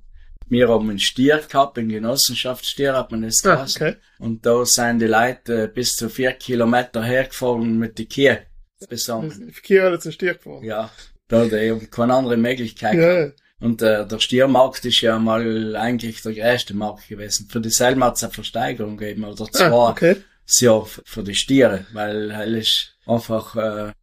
Wir 0.48 0.70
haben 0.70 0.90
einen 0.90 1.00
Stier 1.00 1.42
gehabt, 1.50 1.78
einen 1.78 1.90
Genossenschaftsstier 1.90 2.94
hat 2.96 3.12
man 3.12 3.24
das 3.24 3.44
Ah, 3.46 3.56
geheißen. 3.56 3.82
okay. 3.88 3.96
Und 4.20 4.46
da 4.46 4.64
sind 4.66 5.00
die 5.00 5.08
Leute 5.08 5.64
äh, 5.64 5.68
bis 5.68 5.96
zu 5.96 6.10
vier 6.10 6.34
Kilometer 6.34 7.04
hergefahren 7.04 7.78
mit 7.80 7.98
die 7.98 8.08
Kühe 8.08 8.46
besammelt. 8.90 9.34
Verkehr 9.54 9.86
hat 9.86 9.94
jetzt 9.94 10.06
ein 10.06 10.12
Stier 10.12 10.36
geworden. 10.36 10.64
Ja, 10.66 10.92
da 11.28 11.40
hat 11.42 11.52
er 11.52 11.62
eben 11.64 11.90
keine 11.90 12.14
andere 12.14 12.38
Möglichkeit. 12.38 12.94
Ja, 12.96 13.32
Und 13.66 13.82
äh, 13.82 14.06
der 14.06 14.20
Stiermarkt 14.20 14.86
ist 14.86 15.02
ja 15.02 15.18
mal 15.18 15.76
eigentlich 15.76 16.22
der 16.22 16.34
größte 16.34 16.76
Markt 16.76 17.08
gewesen. 17.08 17.48
Für 17.50 17.62
die 17.62 17.70
selber 17.72 18.06
hat 18.06 18.18
es 18.18 18.24
eine 18.24 18.34
Versteigerung 18.34 18.98
gegeben, 18.98 19.24
oder 19.24 19.46
zwei 19.46 19.66
ah, 19.72 19.90
okay. 19.90 20.18
ja 20.60 20.78
f- 20.80 21.02
für 21.06 21.24
die 21.24 21.34
Stiere, 21.36 21.86
weil 21.94 22.30
er 22.30 22.46
ist 22.46 22.96
einfach, 23.08 23.56
äh, 23.56 23.94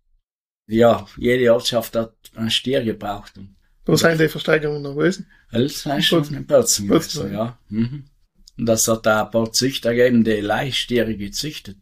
ja, 0.66 1.06
jede 1.16 1.52
Ortschaft 1.52 1.94
hat 1.94 2.14
einen 2.34 2.50
Stier 2.50 2.82
gebraucht. 2.82 3.36
Und 3.38 3.54
Wo 3.84 3.96
sind 3.96 4.20
die 4.20 4.28
Versteigerungen 4.28 4.82
noch 4.82 4.94
gewesen? 4.94 5.26
schon 6.02 6.24
in 6.34 6.46
Börzen 6.46 6.88
gewesen, 6.88 7.32
ja. 7.32 7.58
Mhm. 7.68 8.04
Und 8.58 8.66
das 8.66 8.86
hat 8.86 9.06
auch 9.08 9.26
ein 9.26 9.30
paar 9.30 9.52
Züchter 9.52 9.94
gegeben, 9.94 10.24
die 10.24 10.40
Leihstiere 10.40 11.16
gezüchtet. 11.16 11.78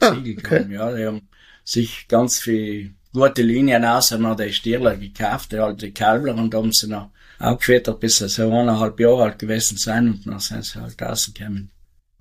Ah, 0.00 0.10
Geziegelt 0.10 0.46
okay. 0.46 0.60
haben, 0.60 0.72
ja. 0.72 0.96
Die 0.96 1.04
haben 1.04 1.28
sich 1.64 2.06
ganz 2.08 2.40
viel 2.40 2.94
gute 3.12 3.42
Linien 3.42 3.84
aus, 3.84 4.12
haben 4.12 4.36
die 4.36 4.52
Stierler 4.52 4.96
gekauft, 4.96 5.52
die 5.52 5.58
alte 5.58 5.92
Kalbler, 5.92 6.34
und 6.34 6.54
haben 6.54 6.72
sie 6.72 6.88
noch 6.88 7.10
aufgefüttert, 7.38 8.00
bis 8.00 8.18
sie 8.18 8.28
so 8.28 8.50
eineinhalb 8.50 8.98
Jahre 8.98 9.24
alt 9.24 9.38
gewesen 9.38 9.76
sind, 9.76 10.08
und 10.08 10.26
dann 10.26 10.38
sind 10.38 10.64
sie 10.64 10.80
halt 10.80 11.00
rausgekommen. 11.02 11.70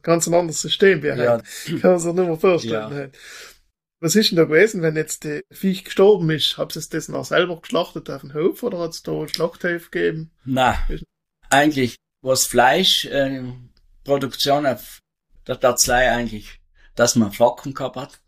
Ganz 0.02 0.28
ein 0.28 0.34
anderes 0.34 0.62
System 0.62 1.02
wie 1.04 1.08
Ja. 1.08 1.38
Kann 1.38 1.80
man 1.84 2.00
sich 2.00 2.14
nicht 2.14 2.28
mehr 2.28 2.38
vorstellen. 2.38 2.74
Ja. 2.74 2.90
heute. 2.90 3.12
Was 4.04 4.16
ist 4.16 4.32
denn 4.32 4.38
da 4.38 4.46
gewesen, 4.46 4.82
wenn 4.82 4.96
jetzt 4.96 5.26
der 5.26 5.44
Viech 5.52 5.86
gestorben 5.86 6.32
ist? 6.32 6.58
Habt 6.58 6.76
ihr 6.76 6.82
das 6.90 7.08
noch 7.08 7.24
selber 7.24 7.62
geschlachtet 7.62 8.10
auf 8.10 8.22
dem 8.22 8.34
Hof 8.34 8.64
oder 8.64 8.80
hat 8.80 8.92
es 8.92 9.04
da 9.04 9.12
einen 9.12 9.30
Schlachthof 9.30 9.92
gegeben? 9.92 10.32
Na, 10.44 10.76
eigentlich, 11.52 11.98
was 12.22 12.48
Fleisch, 12.48 13.06
äh, 13.06 13.44
Produktion 14.04 14.66
auf 14.66 15.02
der 15.46 15.60
Tatzlei 15.60 16.12
eigentlich, 16.12 16.60
dass 16.96 17.16
man 17.16 17.32
Flocken 17.32 17.76
gehabt 17.76 17.96
hat, 17.96 18.22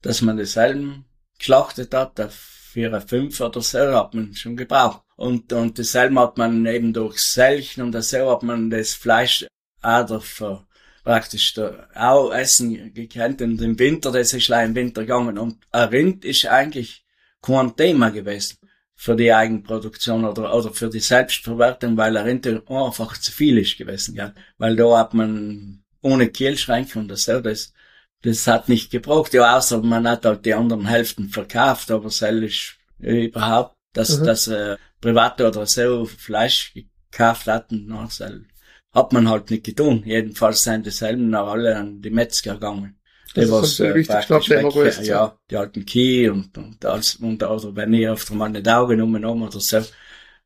dass 0.00 0.22
man 0.22 0.38
dieselben 0.38 1.04
geschlachtet 1.38 1.92
hat, 1.92 2.18
auf 2.18 2.32
vier, 2.34 2.98
fünf 3.02 3.38
oder 3.42 3.60
so 3.60 3.78
hat 3.78 4.14
man 4.14 4.34
schon 4.34 4.56
gebraucht. 4.56 5.02
Und, 5.16 5.52
und 5.52 5.78
dasselbe 5.78 6.20
hat 6.20 6.38
man 6.38 6.64
eben 6.64 6.94
durch 6.94 7.18
Selchen 7.18 7.82
und 7.82 8.02
so 8.02 8.30
hat 8.30 8.42
man 8.42 8.70
das 8.70 8.94
Fleisch 8.94 9.46
auch 9.82 10.06
dafür 10.06 10.66
praktisch 11.08 11.54
da 11.54 11.88
auch 11.94 12.30
essen 12.34 12.92
gekannt. 12.92 13.40
Und 13.40 13.62
im 13.62 13.78
Winter, 13.78 14.12
das 14.12 14.34
ist 14.34 14.48
leider 14.48 14.66
im 14.68 14.74
Winter 14.74 15.00
gegangen. 15.02 15.38
Und 15.38 15.56
ein 15.72 15.88
Rind 15.88 16.24
ist 16.26 16.44
eigentlich 16.44 17.06
kein 17.40 17.74
Thema 17.76 18.10
gewesen 18.10 18.58
für 18.94 19.16
die 19.16 19.32
Eigenproduktion 19.32 20.26
oder, 20.26 20.54
oder 20.54 20.70
für 20.74 20.90
die 20.90 21.00
Selbstverwertung, 21.00 21.96
weil 21.96 22.14
ein 22.14 22.26
Rind 22.26 22.46
einfach 22.68 23.16
zu 23.16 23.32
viel 23.32 23.56
ist 23.56 23.78
gewesen, 23.78 24.16
gell? 24.16 24.34
Weil 24.58 24.76
da 24.76 24.98
hat 24.98 25.14
man 25.14 25.82
ohne 26.02 26.28
Kühlschränke 26.28 26.98
und 26.98 27.16
so, 27.16 27.40
das, 27.40 27.72
das 28.20 28.46
hat 28.46 28.68
nicht 28.68 28.90
gebraucht. 28.90 29.32
Ja, 29.32 29.56
außer 29.56 29.80
man 29.82 30.06
hat 30.06 30.26
halt 30.26 30.44
die 30.44 30.52
anderen 30.52 30.86
Hälften 30.86 31.30
verkauft, 31.30 31.90
aber 31.90 32.10
selbst 32.10 32.76
überhaupt, 32.98 33.76
dass, 33.94 34.18
Mhm. 34.18 34.24
dass 34.26 34.46
äh, 34.48 34.76
Private 35.00 35.48
oder 35.48 35.64
so 35.64 36.04
Fleisch 36.04 36.74
gekauft 37.10 37.46
hatten, 37.46 37.86
na, 37.88 38.08
sel- 38.10 38.44
hat 38.92 39.12
man 39.12 39.28
halt 39.28 39.50
nicht 39.50 39.64
getan. 39.64 40.02
Jedenfalls 40.04 40.62
sind 40.64 40.86
dieselben 40.86 41.34
auch 41.34 41.52
alle 41.52 41.76
an 41.76 42.00
die 42.00 42.10
Metzger 42.10 42.54
gegangen. 42.54 42.98
Das 43.34 43.44
ist 43.44 43.50
was, 43.52 43.76
so 43.76 43.84
der 43.84 43.96
äh, 43.96 44.02
gewesen, 44.02 45.04
Ja, 45.04 45.38
die 45.50 45.56
alten 45.56 45.84
Kie 45.84 46.28
und, 46.28 46.56
und 46.56 46.84
alles, 46.84 47.16
und, 47.16 47.42
oder 47.42 47.76
wenn 47.76 47.92
ich 47.92 48.08
öfter 48.08 48.34
mal 48.34 48.48
nicht 48.48 48.66
Augen 48.68 48.90
genommen 48.96 49.24
haben 49.24 49.42
oder 49.42 49.60
so, 49.60 49.82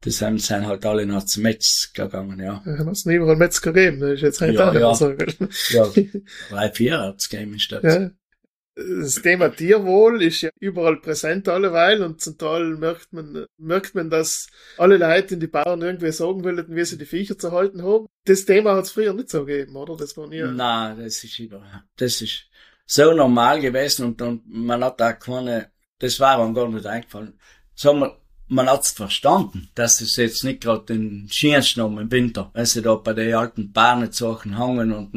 das 0.01 0.19
sind, 0.19 0.43
sind 0.43 0.67
halt 0.67 0.85
alle 0.85 1.07
noch 1.07 1.25
zum 1.25 1.45
Metzger 1.45 2.07
gegangen, 2.07 2.41
ja. 2.41 2.61
Ja, 2.67 2.79
hat 2.79 2.89
es 2.89 3.07
nicht 3.07 3.17
überall 3.17 3.37
Metzger 3.37 3.73
gegeben. 3.73 4.01
Das 4.01 4.11
ist 4.15 4.23
jetzt 4.23 4.41
heute 4.41 4.55
Ja, 4.55 4.69
auch 4.71 4.75
ja. 4.75 4.81
mehr 4.81 4.95
so. 4.95 5.15
gell? 5.15 5.49
Ja, 5.71 5.87
drei, 6.51 6.71
vier 6.73 6.99
hat's 6.99 7.29
gegeben 7.29 7.53
in 7.53 7.61
Stadt. 7.61 7.85
Ja. 7.85 8.11
Das 8.75 9.21
Thema 9.21 9.51
Tierwohl 9.51 10.23
ist 10.23 10.41
ja 10.41 10.51
überall 10.59 10.97
präsent 10.97 11.47
alleweil 11.47 12.03
und 12.03 12.23
zum 12.23 12.39
Teil 12.39 12.77
merkt 12.77 13.13
man, 13.13 13.45
merkt 13.59 13.95
man, 13.95 14.09
dass 14.09 14.49
alle 14.79 14.97
Leute 14.97 15.35
in 15.35 15.41
die 15.41 15.47
Bauern 15.47 15.83
irgendwie 15.83 16.11
sagen 16.11 16.43
wollten, 16.43 16.75
wie 16.75 16.85
sie 16.85 16.97
die 16.97 17.05
Viecher 17.05 17.37
zu 17.37 17.53
halten 17.53 17.83
haben. 17.83 18.07
Das 18.25 18.47
Thema 18.47 18.75
hat 18.75 18.85
es 18.85 18.93
früher 18.93 19.13
nicht 19.13 19.29
so 19.29 19.45
gegeben, 19.45 19.77
oder? 19.77 19.97
Das 19.97 20.17
war 20.17 20.27
nie. 20.27 20.41
Nein, 20.43 20.97
das 20.99 21.23
ist 21.23 21.39
über, 21.39 21.63
das 21.97 22.23
ist 22.23 22.47
so 22.87 23.13
normal 23.13 23.61
gewesen 23.61 24.07
und, 24.07 24.23
und 24.23 24.43
man 24.47 24.83
hat 24.83 25.01
da 25.01 25.13
keine, 25.13 25.71
das 25.99 26.19
war 26.19 26.41
einem 26.41 26.55
gar 26.55 26.69
nicht 26.69 26.87
eingefallen. 26.87 27.39
Sagen 27.75 28.01
wir, 28.01 28.19
man 28.49 28.69
hat's 28.69 28.93
verstanden, 28.93 29.69
dass 29.75 30.01
es 30.01 30.17
jetzt 30.17 30.45
nicht 30.45 30.63
gerade 30.63 30.85
den 30.85 31.29
schönsten 31.31 31.81
um 31.83 31.99
im 31.99 32.11
Winter, 32.11 32.51
wenn 32.55 32.67
sie 32.67 32.83
da 32.83 32.95
bei 32.95 33.13
den 33.13 33.35
alten 33.35 33.73
Bahnezochen 33.73 34.59
hangen 34.59 34.93
und 34.93 35.13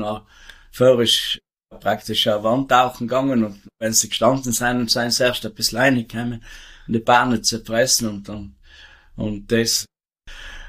vor 0.71 1.01
ist 1.01 1.39
praktisch 1.69 2.27
eine 2.27 2.43
Wand 2.43 2.69
tauchen 2.69 3.07
gegangen 3.07 3.43
und 3.43 3.61
wenn 3.79 3.93
sie 3.93 4.09
gestanden 4.09 4.51
sind, 4.51 4.89
sind 4.89 5.11
sie 5.11 5.23
erst 5.23 5.45
ein 5.45 5.53
bisschen 5.53 5.79
reingekommen, 5.79 6.43
um 6.87 6.93
die 6.93 6.99
Bahne 6.99 7.41
zu 7.41 7.63
fressen 7.63 8.07
und 8.09 8.29
dann, 8.29 8.55
und 9.15 9.51
das, 9.51 9.85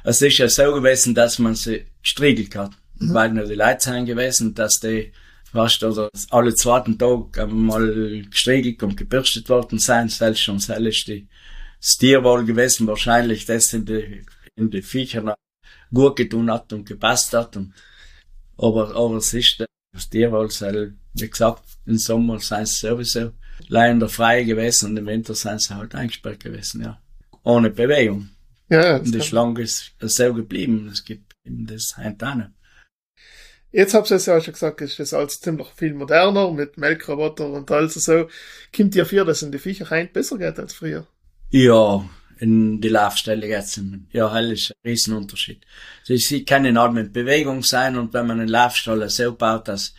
es 0.05 0.23
ist 0.23 0.39
ja 0.39 0.49
so 0.49 0.73
gewesen, 0.75 1.15
dass 1.15 1.39
man 1.39 1.55
sie 1.55 1.87
gestriegelt 2.03 2.55
hat, 2.57 2.73
Mhm. 2.99 3.15
weil 3.15 3.33
nur 3.33 3.45
die 3.45 3.55
Leute 3.55 3.83
sind 3.83 4.07
gewesen, 4.07 4.55
dass 4.55 4.81
die 4.81 5.13
fast 5.53 5.85
oder 5.85 6.11
alle 6.31 6.55
zweiten 6.55 6.99
Tag 6.99 7.39
einmal 7.39 8.23
gestriegelt 8.29 8.83
und 8.83 8.97
gebürstet 8.97 9.49
worden 9.49 9.79
sind, 9.79 10.11
selbst 10.11 10.43
schon 10.43 10.59
selbst 10.59 11.07
die, 11.09 11.29
das 11.81 11.97
Tierwohl 11.99 12.45
gewesen, 12.45 12.87
wahrscheinlich 12.87 13.45
das 13.45 13.73
in 13.73 13.85
die, 13.85 14.25
in 14.57 14.71
die 14.71 14.83
Viecher 14.83 15.35
gut 15.93 16.17
getan 16.17 16.51
hat 16.51 16.73
und 16.73 16.87
gepasst 16.87 17.33
hat 17.35 17.57
und, 17.57 17.75
aber, 18.59 18.95
aber 18.97 19.17
es 19.17 19.35
ist 19.35 19.65
das 19.97 20.09
Tierwohl 20.09 20.51
selber, 20.51 20.93
wie 21.15 21.31
gesagt, 21.31 21.63
im 21.87 21.99
Sommer 21.99 22.39
sind 22.39 22.69
sie 22.69 22.87
sowieso 22.87 23.33
leider 23.69 24.09
frei 24.09 24.45
gewesen 24.45 24.91
und 24.91 24.97
im 24.99 25.07
Winter 25.07 25.35
sind 25.35 25.61
sie 25.61 25.75
halt 25.75 25.95
eingesperrt 25.95 26.41
gewesen, 26.41 26.83
ja. 26.83 27.01
Ohne 27.43 27.71
Bewegung. 27.71 28.31
Ja, 28.69 28.97
Und 28.97 29.15
die 29.15 29.23
Schlange 29.23 29.63
ist 29.63 29.95
so 30.01 30.35
geblieben. 30.35 30.89
Es 30.93 31.05
gibt 31.05 31.33
eben 31.45 31.67
das 31.67 31.97
Heintane. 31.97 32.53
Jetzt 33.71 33.95
habt 33.95 34.11
ihr 34.11 34.17
es 34.17 34.27
ja 34.27 34.37
auch 34.37 34.43
schon 34.43 34.55
gesagt, 34.55 34.81
ist 34.81 34.99
das 34.99 35.15
alles 35.15 35.41
ziemlich 35.41 35.69
viel 35.77 35.95
moderner 35.95 36.51
mit 36.51 36.77
Melkroboter 36.77 37.49
und 37.51 37.71
alles 37.71 37.95
so. 37.95 38.29
Kommt 38.75 38.95
ihr 38.95 39.07
für, 39.07 39.25
dass 39.25 39.43
in 39.43 39.53
die 39.53 39.59
Viecher 39.59 39.91
heint 39.91 40.13
besser 40.13 40.39
geht 40.39 40.59
als 40.59 40.75
früher? 40.75 41.07
Ja, 41.51 42.09
in 42.39 42.81
die 42.81 42.89
Laufstelle 42.89 43.47
jetzt. 43.47 43.81
Ja, 44.13 44.33
hell 44.33 44.53
ist 44.53 44.71
ein 44.71 44.91
Riesenunterschied. 44.91 45.65
Sie, 46.05 46.19
sie 46.19 46.45
können 46.45 46.79
halt 46.79 46.93
mit 46.93 47.13
Bewegung 47.13 47.63
sein 47.63 47.97
und 47.97 48.13
wenn 48.13 48.27
man 48.27 48.41
einen 48.41 48.49
Laufstall 48.49 49.09
so 49.09 49.35
baut, 49.35 49.69
dass, 49.69 49.95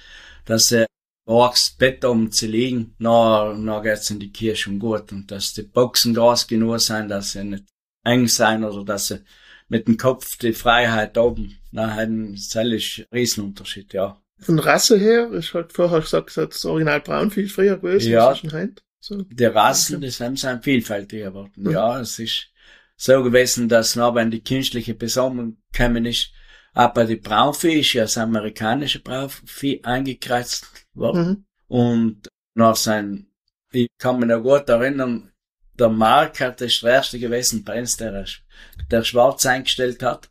dass 0.45 0.71
er 0.71 0.85
morgens 1.25 1.71
Bett 1.71 2.05
um 2.05 2.31
zu 2.31 2.47
liegen, 2.47 2.95
na, 2.99 3.53
na 3.53 3.79
geht's 3.81 4.09
in 4.09 4.19
die 4.19 4.31
Kirche 4.31 4.63
schon 4.63 4.79
gut 4.79 5.11
und 5.11 5.29
dass 5.31 5.53
die 5.53 5.63
Boxen 5.63 6.13
groß 6.13 6.47
genug 6.47 6.79
sein, 6.79 7.09
dass 7.09 7.33
sie 7.33 7.43
nicht 7.43 7.65
eng 8.05 8.27
sein 8.27 8.63
oder 8.63 8.85
dass 8.85 9.07
sie 9.07 9.19
mit 9.67 9.87
dem 9.87 9.97
Kopf 9.97 10.37
die 10.37 10.53
Freiheit 10.53 11.17
oben, 11.17 11.57
na, 11.71 11.93
haben, 11.95 12.33
das 12.33 12.43
ist 12.43 12.57
ein 12.57 13.05
Riesenunterschied, 13.13 13.93
ja. 13.93 14.21
Von 14.39 14.59
Rasse 14.59 14.97
her, 14.99 15.31
ich 15.33 15.53
halt 15.53 15.73
vorher 15.73 15.99
gesagt, 15.99 16.37
das 16.37 16.63
Original 16.63 17.01
Braunvieh 17.01 17.47
früher 17.47 17.77
gewesen, 17.77 18.11
Ja. 18.11 18.31
ist 18.31 18.39
schon 18.39 18.53
heint? 18.53 18.83
So. 19.07 19.21
Die 19.21 19.45
Rassen, 19.45 20.01
das 20.01 20.19
haben 20.19 20.35
sind 20.35 20.65
vielfältiger 20.65 21.29
geworden. 21.29 21.71
Ja, 21.71 22.01
es 22.01 22.19
ist 22.19 22.49
so 22.97 23.23
gewesen, 23.23 23.69
dass 23.69 23.95
noch 23.95 24.15
wenn 24.15 24.31
die 24.31 24.43
künstliche 24.43 24.95
Besammlung 24.95 25.55
gekommen 25.71 26.05
ist, 26.05 26.33
bei 26.73 27.05
den 27.05 27.21
Braunvieh 27.21 27.79
ist 27.79 27.93
ja 27.93 28.03
das 28.03 28.17
amerikanische 28.17 28.99
Braunvieh 28.99 29.81
eingekreuzt 29.83 30.67
worden. 30.93 31.27
Mhm. 31.29 31.45
Und 31.67 32.27
nach 32.53 32.75
sein, 32.75 33.31
ich 33.71 33.87
kann 33.97 34.19
mich 34.19 34.27
noch 34.27 34.43
gut 34.43 34.67
erinnern, 34.67 35.31
der 35.79 35.89
Mark 35.89 36.41
hat 36.41 36.59
das 36.59 36.81
der 36.81 36.95
erste 36.95 37.17
gewesen, 37.17 37.63
uns, 37.65 37.95
der, 37.95 38.25
der 38.91 39.03
schwarz 39.05 39.45
eingestellt 39.45 40.03
hat. 40.03 40.29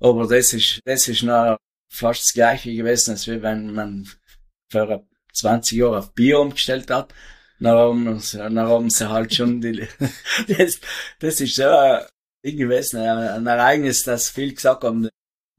Aber 0.00 0.26
das 0.26 0.54
ist, 0.54 0.80
das 0.86 1.06
ist 1.06 1.22
noch 1.22 1.58
fast 1.90 2.22
das 2.22 2.32
gleiche 2.32 2.74
gewesen, 2.74 3.10
als 3.10 3.28
wenn 3.28 3.74
man 3.74 4.08
für 4.70 5.06
20 5.34 5.76
Jahre 5.76 5.98
auf 5.98 6.14
Bio 6.14 6.40
umgestellt 6.40 6.90
hat. 6.90 7.12
Haben 7.62 8.20
sie 8.20 9.08
halt 9.08 9.34
schon 9.34 9.60
die, 9.60 9.86
das, 10.48 10.80
das 11.18 11.40
ist 11.40 11.56
so 11.56 11.68
ein 11.68 12.02
Ding 12.44 12.58
gewesen, 12.58 13.00
ein, 13.00 13.46
Ereignis, 13.46 14.02
das 14.02 14.28
viel 14.28 14.54
gesagt 14.54 14.84
haben, 14.84 15.08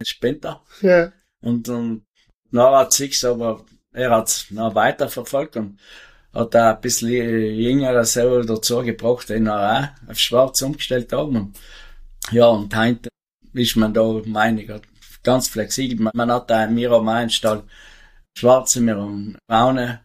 später. 0.03 0.63
Ja. 0.81 1.11
Und, 1.41 1.69
und, 1.69 2.05
na, 2.51 2.79
hat 2.79 2.93
sich's 2.93 3.23
aber 3.25 3.65
er 3.91 4.11
hat's 4.11 4.51
noch 4.51 4.75
weiter 4.75 5.09
verfolgt 5.09 5.57
und 5.57 5.79
hat 6.33 6.53
da 6.53 6.75
ein 6.75 6.81
bisschen 6.81 7.55
jüngerer 7.55 8.05
Sau 8.05 8.41
dazu 8.43 8.81
gebracht, 8.83 9.29
den 9.29 9.47
er 9.47 9.93
auch 10.05 10.11
auf 10.11 10.19
schwarz 10.19 10.61
umgestellt 10.61 11.11
haben. 11.13 11.35
Und, 11.35 11.59
ja, 12.31 12.45
und 12.45 12.75
heute 12.75 13.09
ist 13.53 13.75
man 13.75 13.93
da, 13.93 14.21
meine 14.25 14.61
ich, 14.61 14.71
ganz 15.23 15.47
flexibel. 15.47 16.09
Man 16.13 16.31
hat 16.31 16.49
da, 16.49 16.69
wir 16.69 16.91
haben 16.91 17.09
einstall 17.09 17.63
schwarze, 18.37 18.81
wir 18.81 18.97
haben 18.97 19.37
braune, 19.47 20.01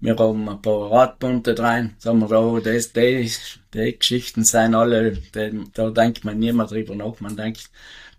wir 0.00 0.16
haben 0.16 0.48
ein 0.48 0.60
paar 0.60 0.90
Radbunte 0.90 1.58
rein. 1.58 1.96
Sagen 1.98 2.20
wir 2.20 2.28
da, 2.28 2.60
das, 2.60 2.92
die, 2.92 3.30
die 3.72 3.98
Geschichten 3.98 4.44
sind 4.44 4.74
alle, 4.74 5.12
die, 5.12 5.64
da 5.72 5.90
denkt 5.90 6.24
man 6.24 6.38
niemand 6.38 6.70
drüber 6.70 6.94
nach. 6.94 7.20
Man 7.20 7.36
denkt 7.36 7.70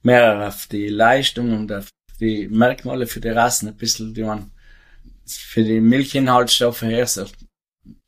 mehr 0.01 0.47
auf 0.47 0.67
die 0.67 0.87
Leistung 0.87 1.53
und 1.53 1.71
auf 1.71 1.89
die 2.19 2.47
Merkmale 2.47 3.07
für 3.07 3.21
die 3.21 3.29
Rassen, 3.29 3.67
ein 3.67 3.77
bisschen, 3.77 4.13
die 4.13 4.23
man 4.23 4.51
für 5.25 5.63
die 5.63 5.79
Milchinhaltsstoffe 5.79 6.81
her, 6.81 7.05
so, 7.05 7.25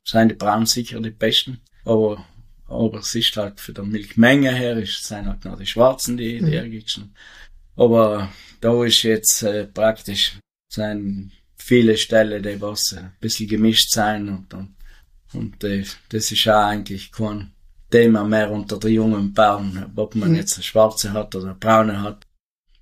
sind 0.04 0.30
die 0.30 0.36
Braunen 0.36 0.66
sicher 0.66 1.00
die 1.00 1.12
besten, 1.12 1.62
aber, 1.86 2.26
aber 2.68 3.00
es 3.00 3.14
ist 3.16 3.36
halt 3.38 3.60
für 3.60 3.74
die 3.74 3.82
Milchmenge 3.82 4.54
her, 4.54 4.78
ist, 4.78 5.04
sind 5.04 5.28
halt 5.28 5.46
noch 5.46 5.58
die 5.58 5.66
Schwarzen, 5.66 6.18
die, 6.18 6.40
die 6.40 6.60
mhm. 6.60 7.14
Aber 7.76 8.32
da 8.62 8.84
ist 8.84 9.04
jetzt 9.04 9.44
äh, 9.44 9.66
praktisch, 9.66 10.40
sind 10.72 11.32
viele 11.62 11.98
Stellen, 11.98 12.42
die 12.42 12.62
was 12.62 12.94
ein 12.94 13.14
bisschen 13.20 13.48
gemischt 13.48 13.92
sein 13.92 14.30
und, 14.30 14.54
und, 14.54 14.76
und 15.34 15.64
äh, 15.64 15.84
das 16.10 16.32
ist 16.32 16.48
auch 16.48 16.68
eigentlich 16.68 17.12
kein 17.12 17.52
Thema 17.92 18.24
mehr 18.24 18.52
unter 18.52 18.78
den 18.78 18.94
jungen 18.94 19.34
Bauern, 19.34 19.92
ob 19.96 20.16
man 20.16 20.30
mhm. 20.30 20.36
jetzt 20.36 20.56
eine 20.56 20.64
schwarze 20.64 21.14
hat 21.14 21.36
oder 21.36 21.46
eine 21.46 21.56
braune 21.56 22.02
hat. 22.02 22.26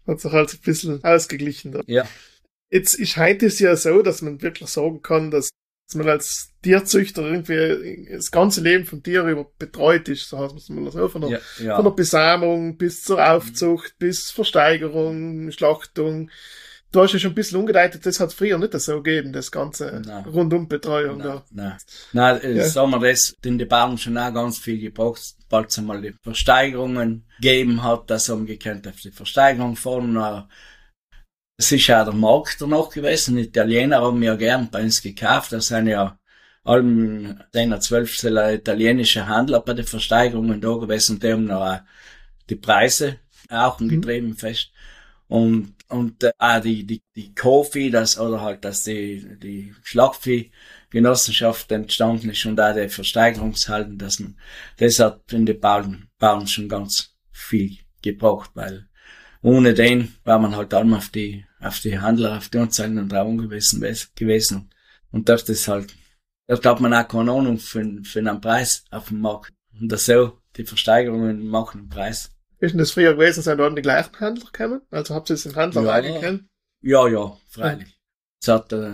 Hat 0.05 0.19
sich 0.19 0.31
halt 0.31 0.53
ein 0.53 0.59
bisschen 0.63 1.03
ausgeglichen. 1.03 1.71
Da. 1.73 1.81
Ja. 1.87 2.07
Jetzt 2.69 2.95
ist 2.95 3.17
heute 3.17 3.47
es 3.47 3.59
ja 3.59 3.75
so, 3.75 4.01
dass 4.01 4.21
man 4.21 4.41
wirklich 4.41 4.69
sagen 4.69 5.01
kann, 5.01 5.31
dass, 5.31 5.49
dass 5.87 5.95
man 5.95 6.09
als 6.09 6.53
Tierzüchter 6.61 7.23
irgendwie 7.23 8.09
das 8.11 8.31
ganze 8.31 8.61
Leben 8.61 8.85
von 8.85 9.03
Tier 9.03 9.23
über 9.23 9.45
betreut 9.57 10.09
ist, 10.09 10.29
so 10.29 10.39
heißt 10.39 10.69
man 10.69 10.85
das 10.85 10.95
auch, 10.95 11.09
von 11.09 11.21
der, 11.21 11.29
ja, 11.29 11.39
ja. 11.63 11.75
von 11.75 11.85
der 11.85 11.91
Besamung 11.91 12.77
bis 12.77 13.03
zur 13.03 13.25
Aufzucht, 13.25 13.93
mhm. 13.93 14.05
bis 14.05 14.31
Versteigerung, 14.31 15.51
Schlachtung, 15.51 16.29
du 16.91 17.01
hast 17.01 17.13
ja 17.13 17.19
schon 17.19 17.31
ein 17.31 17.35
bisschen 17.35 17.59
umgedeutet, 17.59 18.05
das 18.05 18.19
hat 18.19 18.33
früher 18.33 18.57
nicht 18.57 18.79
so 18.79 19.01
gegeben, 19.01 19.33
das 19.33 19.51
ganze 19.51 20.01
nein. 20.05 20.25
Rundumbetreuung 20.25 21.17
nein, 21.17 21.27
da. 21.27 21.45
Nein, 21.51 21.77
nein 22.13 22.41
äh, 22.41 22.57
ja. 22.57 22.65
sagen 22.65 22.91
wir 22.91 22.99
das, 22.99 23.35
in 23.43 23.57
den 23.57 23.67
Bauern 23.67 23.97
schon 23.97 24.17
auch 24.17 24.33
ganz 24.33 24.57
viel 24.57 24.79
gebraucht, 24.79 25.35
bald 25.49 25.69
es 25.69 25.77
einmal 25.77 26.01
die 26.01 26.15
Versteigerungen 26.21 27.25
gegeben 27.41 27.83
hat, 27.83 28.09
das 28.09 28.29
haben 28.29 28.45
gekannt 28.45 28.87
auf 28.87 28.99
die 29.01 29.11
Versteigerung 29.11 29.75
vorne. 29.75 30.47
Es 31.59 31.71
ist 31.71 31.87
ja 31.87 32.03
der 32.03 32.13
Markt 32.13 32.61
danach 32.61 32.89
gewesen, 32.89 33.35
die 33.35 33.43
Italiener 33.43 34.01
haben 34.01 34.21
ja 34.21 34.35
gern 34.35 34.69
bei 34.69 34.83
uns 34.83 35.01
gekauft, 35.01 35.51
da 35.51 35.59
sind 35.59 35.87
ja 35.87 36.17
allem 36.63 37.39
10 37.53 37.71
oder 37.71 37.79
12 37.81 38.23
italienische 38.23 39.27
Handler 39.27 39.61
bei 39.61 39.73
den 39.73 39.85
Versteigerungen 39.85 40.61
da 40.61 40.73
gewesen, 40.75 41.19
die 41.19 41.31
haben 41.31 41.45
noch 41.45 41.79
die 42.49 42.55
Preise 42.55 43.17
auch 43.49 43.79
mhm. 43.79 43.89
getrieben 43.89 44.35
fest. 44.35 44.71
Und 45.27 45.77
und 45.89 46.23
äh, 46.23 46.61
die, 46.61 46.85
die, 46.85 47.01
die 47.15 47.33
Kofi, 47.33 47.89
das, 47.89 48.19
oder 48.19 48.41
halt, 48.41 48.65
dass 48.65 48.83
die, 48.83 49.37
die 49.39 49.73
Schlachtvieh-Genossenschaft 49.83 51.71
entstanden 51.71 52.29
ist 52.29 52.45
und 52.45 52.57
da 52.57 52.73
der 52.73 52.89
Versteigerungshalten, 52.89 53.97
dass 53.97 54.19
man, 54.19 54.37
das 54.77 54.99
hat 54.99 55.31
in 55.31 55.45
den 55.45 55.59
Bauern, 55.59 56.09
Bauern 56.19 56.47
schon 56.47 56.67
ganz 56.67 57.15
viel 57.31 57.77
gebraucht, 58.01 58.51
weil 58.53 58.89
ohne 59.41 59.73
den 59.73 60.13
war 60.25 60.39
man 60.39 60.55
halt 60.55 60.73
allem 60.73 60.93
auf 60.93 61.09
die, 61.09 61.45
auf 61.61 61.79
die 61.79 61.99
Handler, 61.99 62.37
auf 62.37 62.49
die 62.49 62.57
und 62.57 63.13
Raum 63.13 63.37
gewesen, 63.37 63.79
gewesen. 64.15 64.69
Und 65.11 65.29
das 65.29 65.43
ist 65.43 65.69
halt, 65.69 65.95
da 66.47 66.71
hat 66.71 66.81
man 66.81 66.93
auch 66.93 67.07
keine 67.07 67.31
Ahnung 67.31 67.59
für, 67.59 67.85
für 68.03 68.19
einen 68.19 68.41
Preis 68.41 68.83
auf 68.91 69.07
dem 69.07 69.21
Markt. 69.21 69.53
Und 69.79 69.89
das 69.89 70.05
so, 70.05 70.41
die 70.57 70.65
Versteigerungen 70.65 71.47
machen 71.47 71.81
einen 71.81 71.89
Preis. 71.89 72.36
Ist 72.59 72.71
denn 72.71 72.79
das 72.79 72.91
früher 72.91 73.13
gewesen, 73.13 73.41
sind 73.41 73.57
dort 73.59 73.77
die 73.77 73.81
gleichen 73.81 74.17
Händler 74.17 74.45
gekommen? 74.45 74.81
Also 74.89 75.13
habt 75.13 75.29
ihr 75.29 75.35
jetzt 75.35 75.45
den 75.45 75.53
Händler 75.53 75.83
ja, 75.83 75.91
reingekannt? 75.91 76.45
Ja, 76.81 77.07
ja, 77.07 77.37
freilich. 77.49 77.99
Es 78.41 78.47
hat 78.47 78.71
äh, 78.73 78.93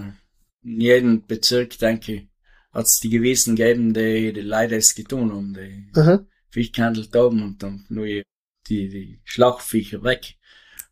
in 0.64 0.82
jedem 0.82 1.26
Bezirk, 1.26 1.78
denke 1.78 2.14
ich, 2.14 2.28
hat 2.72 2.86
es 2.86 3.00
die 3.00 3.10
gewesen 3.10 3.56
gegeben, 3.56 3.94
die, 3.94 4.34
die 4.34 4.42
leider 4.42 4.78
es 4.78 4.96
getan 4.96 5.32
haben, 5.32 5.54
die 5.54 5.92
Aha. 5.96 6.26
Viech 6.50 6.74
gehandelt 6.74 7.16
haben 7.16 7.42
und 7.42 7.64
dann 7.64 7.86
nur 7.90 8.06
die, 8.06 8.24
die 8.68 9.22
Schlachtviecher 9.24 10.04
weg 10.04 10.36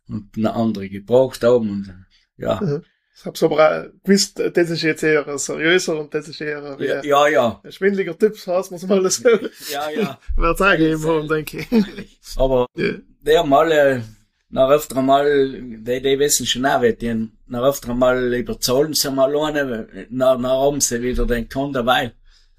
und 0.07 0.37
eine 0.37 0.53
andere 0.53 0.89
gebraucht 0.89 1.43
haben 1.43 1.69
und 1.69 2.05
ja. 2.37 2.61
Aha. 2.61 2.81
Ich 3.15 3.25
hab's 3.25 3.43
aber 3.43 3.91
gewusst, 4.03 4.39
das 4.39 4.69
ist 4.69 4.81
jetzt 4.81 5.03
eher 5.03 5.27
ein 5.27 5.37
seriöser 5.37 5.99
und 5.99 6.13
das 6.13 6.27
ist 6.27 6.41
eher 6.41 6.63
ein, 6.63 6.81
ja, 6.81 7.03
ja, 7.03 7.27
ja. 7.27 7.61
ein 7.63 7.71
schwindeliger 7.71 8.17
Typ, 8.17 8.35
heißt 8.35 8.71
muss 8.71 8.87
mal 8.87 9.09
so. 9.09 9.29
Ja, 9.71 9.89
ja. 9.89 10.19
Wird 10.35 10.55
es 10.55 10.61
eingeben 10.61 11.03
haben, 11.05 11.27
denke 11.27 11.59
ich. 11.59 12.19
Aber 12.37 12.67
ja. 12.75 12.93
der 13.21 13.43
mal, 13.43 13.71
äh, 13.71 14.01
nach 14.49 14.69
öfter 14.69 15.01
mal, 15.01 15.51
die, 15.51 16.01
die 16.01 16.19
wissen 16.19 16.45
schon 16.45 16.65
auch, 16.65 16.81
wie 16.81 16.93
die 16.93 17.29
nach 17.47 17.63
öfter 17.63 17.93
mal 17.93 18.33
überzahlen 18.33 18.93
sie 18.93 19.11
mal 19.11 19.35
alleine, 19.35 19.87
nach, 20.09 20.37
nach 20.37 20.61
haben 20.65 20.81
sie 20.81 21.01
wieder 21.01 21.25
den 21.25 21.47
Kunden 21.47 21.73
dabei. 21.73 22.13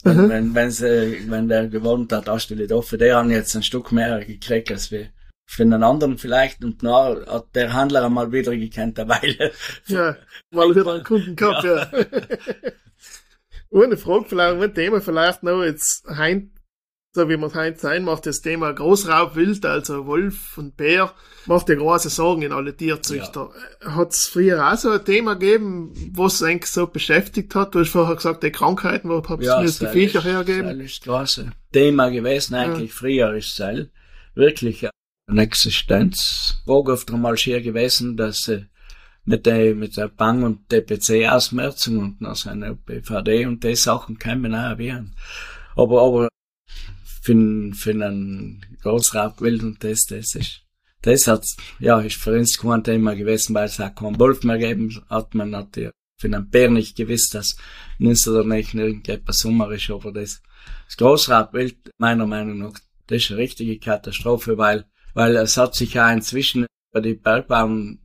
Mhm. 0.05 0.29
Wenn, 0.29 0.55
wenn 0.55 0.71
sie, 0.71 1.19
wenn 1.29 1.49
der 1.49 1.69
gewohnt 1.69 2.13
hat, 2.13 2.29
hast 2.29 2.49
du 2.49 2.57
nicht 2.57 2.73
offen, 2.73 2.99
der 2.99 3.17
haben 3.17 3.31
jetzt 3.31 3.55
ein 3.55 3.63
Stück 3.63 3.93
mehr 3.93 4.25
gekriegt 4.25 4.71
als 4.71 4.91
wir 4.91 5.09
für 5.47 5.63
einen 5.63 5.83
anderen 5.83 6.19
vielleicht 6.19 6.65
und 6.65 6.83
dann 6.83 7.27
hat 7.27 7.55
der 7.55 7.73
Handler 7.73 8.05
einmal 8.05 8.33
wieder 8.33 8.57
gekannt 8.57 8.99
Weile. 8.99 9.53
Ja, 9.87 10.17
mal 10.51 10.75
wieder 10.75 10.93
einen 10.93 11.05
Kunden 11.05 11.37
gehabt, 11.37 11.65
ja. 11.65 11.91
ja. 13.71 13.83
eine 13.85 13.97
Frage 13.97 14.27
vielleicht, 14.29 14.61
ein 14.61 14.75
Thema 14.75 15.01
vielleicht 15.01 15.43
noch 15.43 15.63
jetzt 15.63 16.07
heim, 16.09 16.53
so 17.15 17.29
wie 17.29 17.37
man 17.37 17.51
es 17.51 17.55
heute 17.55 17.79
sein 17.79 18.05
macht, 18.05 18.25
das 18.25 18.41
Thema 18.41 18.73
Großraubwild, 18.73 19.67
also 19.67 20.07
Wolf 20.07 20.57
und 20.57 20.77
Bär, 20.77 21.13
macht 21.47 21.69
ja 21.69 21.75
große 21.75 22.09
Sorgen 22.09 22.43
in 22.43 22.53
alle 22.53 22.75
Tierzüchter. 22.75 23.51
Ja. 23.83 23.97
Hat 23.97 24.13
es 24.13 24.27
früher 24.27 24.73
auch 24.73 24.79
so 24.79 24.91
ein 24.91 25.05
Thema 25.05 25.35
gegeben, 25.35 25.93
was 26.15 26.43
eigentlich 26.43 26.71
so 26.71 26.87
beschäftigt 26.87 27.55
hat? 27.55 27.75
Du 27.75 27.81
hast 27.81 27.91
vorher 27.91 28.17
gesagt, 28.17 28.43
die 28.43 28.53
Krankheiten, 28.53 29.11
wo 29.11 29.23
habt 29.23 29.43
ja, 29.43 29.63
die 29.63 29.69
Viecher 29.69 30.23
hergegeben? 30.23 30.79
Das 30.79 30.91
ist 30.91 31.05
große 31.05 31.53
Thema 31.73 32.09
gewesen, 32.09 32.55
eigentlich 32.55 32.91
ja. 32.91 32.97
früher 32.97 33.35
ist 33.35 33.61
es 33.61 33.87
wirklich 34.35 34.89
eine 35.33 35.43
Existenzfrage 35.43 36.93
oft 36.93 37.11
einmal 37.11 37.37
schier 37.37 37.61
gewesen, 37.61 38.17
dass 38.17 38.49
äh, 38.49 38.67
mit 39.25 39.47
der, 39.47 39.75
mit 39.75 39.97
der 39.97 40.09
Bang- 40.09 40.43
und 40.43 40.71
DPC-Ausmerzung 40.71 41.99
und 41.99 42.21
nach 42.21 42.37
seiner 42.37 42.75
BVD 42.75 43.47
und 43.47 43.63
die 43.65 43.77
Sachen 43.77 44.19
kämen 44.19 44.55
auch 44.55 44.79
werden. 44.79 45.15
Aber, 45.77 46.03
aber 46.03 46.29
für, 47.23 47.71
für 47.75 47.91
einen 47.91 48.65
Großraubwild 48.83 49.63
und 49.63 49.85
das, 49.85 50.07
das 50.07 50.35
ist, 50.35 50.63
das 51.03 51.27
hat, 51.27 51.47
ja, 51.79 52.01
ist 52.01 52.17
für 52.17 52.37
uns 52.37 52.59
kein 52.59 52.85
Thema 52.85 53.15
gewesen, 53.15 53.55
weil 53.55 53.67
es 53.67 53.81
auch 53.81 53.95
keinen 53.95 54.19
Wolf 54.19 54.43
mehr 54.45 54.59
gegeben 54.59 55.03
hat. 55.09 55.35
Man 55.35 55.55
hat 55.55 55.77
ja 55.77 55.91
für 56.19 56.27
einen 56.29 56.51
Bär 56.51 56.71
nicht 56.71 56.97
gewusst, 56.97 57.35
dass 57.35 57.57
nichts 57.99 58.29
oder 58.29 58.45
nicht 58.45 58.75
irgendetwas 58.75 59.39
Sommer 59.39 59.71
ist, 59.73 59.91
aber 59.91 60.13
das, 60.13 60.43
das 60.87 60.97
Großraubwild, 60.97 61.93
meiner 61.99 62.27
Meinung 62.27 62.59
nach, 62.59 62.75
das 63.07 63.23
ist 63.23 63.31
eine 63.31 63.41
richtige 63.41 63.79
Katastrophe, 63.79 64.59
weil 64.59 64.87
weil 65.15 65.37
es 65.37 65.57
hat 65.57 65.75
sich 65.75 65.95
ja 65.95 66.11
inzwischen 66.13 66.67
bei 66.93 67.01
den 67.01 67.21
Bergbauern 67.21 67.99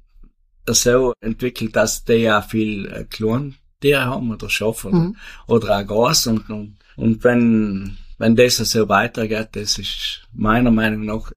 so 0.67 1.13
entwickelt, 1.22 1.76
dass 1.76 2.04
die 2.04 2.13
ja 2.13 2.41
viel 2.41 2.88
äh, 2.88 3.04
Klontiere 3.06 4.06
haben 4.06 4.32
oder 4.32 4.50
Schafe 4.50 4.89
oder, 4.89 4.98
mhm. 4.98 5.15
oder 5.48 5.80
auch 5.80 5.88
Gas 5.88 6.28
und, 6.28 6.50
und, 6.50 6.78
und 6.96 7.24
wenn, 7.24 7.98
wenn 8.17 8.36
das 8.36 8.58
so 8.58 8.89
weitergeht, 8.89 9.50
das 9.54 9.78
ist 9.78 10.28
meiner 10.34 10.72
Meinung 10.72 11.06
nach 11.06 11.32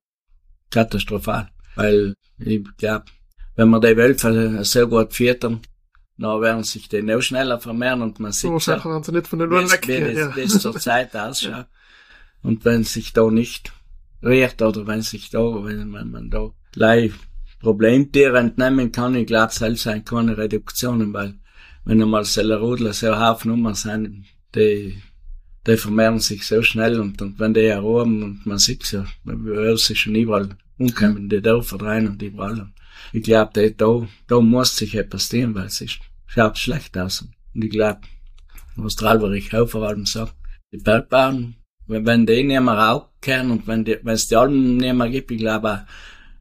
katastrophal, 0.71 1.51
weil 1.75 2.15
ich 2.39 2.65
glaube, 2.77 3.05
wenn 3.57 3.69
man 3.69 3.81
die 3.81 3.97
Wölfe 3.97 4.65
so 4.65 4.89
gut 4.89 5.13
füttern, 5.13 5.61
dann 6.17 6.41
werden 6.41 6.65
sich 6.65 6.89
die 6.89 7.03
noch 7.03 7.21
schneller 7.23 7.61
vermehren 7.61 8.03
und 8.03 8.21
man 8.21 8.33
sieht, 8.33 8.61
so, 8.61 8.73
ja, 8.73 9.03
sie 9.03 9.13
nicht 9.13 9.27
von 9.27 9.39
den 9.39 9.51
wie, 9.51 9.89
wie 9.89 10.19
ja. 10.19 10.29
das, 10.29 10.53
das 10.53 10.63
zur 10.63 10.79
Zeit 10.79 11.17
ausschaut. 11.17 11.67
Und 12.43 12.65
wenn 12.65 12.85
sich 12.85 13.13
da 13.13 13.31
nicht 13.31 13.73
riecht 14.23 14.63
oder 14.63 14.87
wenn 14.87 15.03
sich 15.03 15.31
da, 15.31 15.41
wenn 15.41 15.89
man, 15.89 16.31
da 16.31 16.51
gleich 16.73 17.13
Problemtiere 17.61 18.39
entnehmen 18.39 18.91
kann, 18.93 19.15
ich 19.15 19.27
glaube, 19.27 19.53
selbst 19.53 19.83
sind 19.83 20.07
keine 20.07 20.37
Reduktionen, 20.37 21.13
weil 21.13 21.35
wenn 21.85 22.03
einmal 22.03 22.25
Sellerudler 22.25 22.93
so 22.93 23.19
Haufen 23.19 23.51
Nummer 23.51 23.75
sind, 23.75 24.25
die, 24.55 25.01
die 25.67 25.77
vermehren 25.77 26.19
sich 26.19 26.47
so 26.47 26.63
schnell 26.63 27.01
und, 27.01 27.21
und 27.21 27.39
wenn 27.39 27.55
die 27.55 27.61
erhoben 27.61 28.23
und 28.23 28.47
man 28.47 28.59
sieht 28.59 28.91
ja, 28.93 29.05
man 29.25 29.43
hört 29.45 29.79
sie 29.79 29.97
schon 29.97 30.15
überall 30.15 30.57
umkommen, 30.79 31.29
die 31.29 31.43
Dörfer 31.43 31.81
rein 31.81 32.09
und 32.09 32.23
überall. 32.23 32.61
Und 32.61 32.75
ich 33.13 33.23
glaube, 33.23 33.75
da, 33.77 34.09
da 34.27 34.41
muss 34.41 34.77
sich 34.77 34.95
etwas 34.95 35.29
tun, 35.29 35.55
weil 35.55 35.67
es 35.67 35.81
ist, 35.81 35.99
schaut 36.27 36.59
schlecht 36.59 36.97
aus. 36.97 37.27
Und 37.55 37.65
ich 37.65 37.71
glaube, 37.71 38.01
was 38.77 38.97
der 38.97 39.09
Alberich 39.09 39.55
auch 39.55 39.69
vor 39.69 39.87
allem 39.87 40.07
sagt, 40.07 40.35
die 40.73 40.79
Bergbauern 40.79 41.57
wenn, 41.91 42.07
wenn 42.07 42.27
die 42.27 42.45
nicht 42.45 42.61
mehr 42.61 42.79
rauskehren 43.21 43.51
und 43.51 43.67
wenn 43.67 43.85
die, 43.85 43.99
es 44.05 44.29
die 44.29 44.37
Alben 44.37 44.77
nicht 44.77 44.95
mehr 44.95 45.09
gibt, 45.09 45.31
ich 45.31 45.39
glaube, 45.39 45.87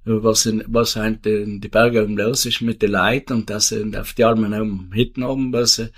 was, 0.05 0.45
in, 0.45 0.63
was 0.67 0.95
halt 0.95 1.25
in 1.25 1.61
die 1.61 1.67
Berge 1.67 2.03
oben 2.03 2.17
los 2.17 2.45
ist 2.45 2.61
mit 2.61 2.81
den 2.81 2.91
Leuten 2.91 3.33
und 3.33 3.49
dass 3.49 3.69
sie 3.69 3.95
auf 3.95 4.13
die 4.13 4.23
Almen 4.23 4.91
hinten 4.93 5.23
oben, 5.23 5.53
sie 5.65 5.91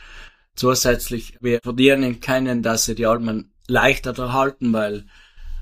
zusätzlich, 0.56 1.38
wir 1.39 1.60
verdienen 1.63 2.20
keinen, 2.20 2.62
dass 2.62 2.86
sie 2.86 2.96
die 2.96 3.06
Almen 3.06 3.54
leichter 3.67 4.17
erhalten, 4.17 4.74
weil 4.74 5.06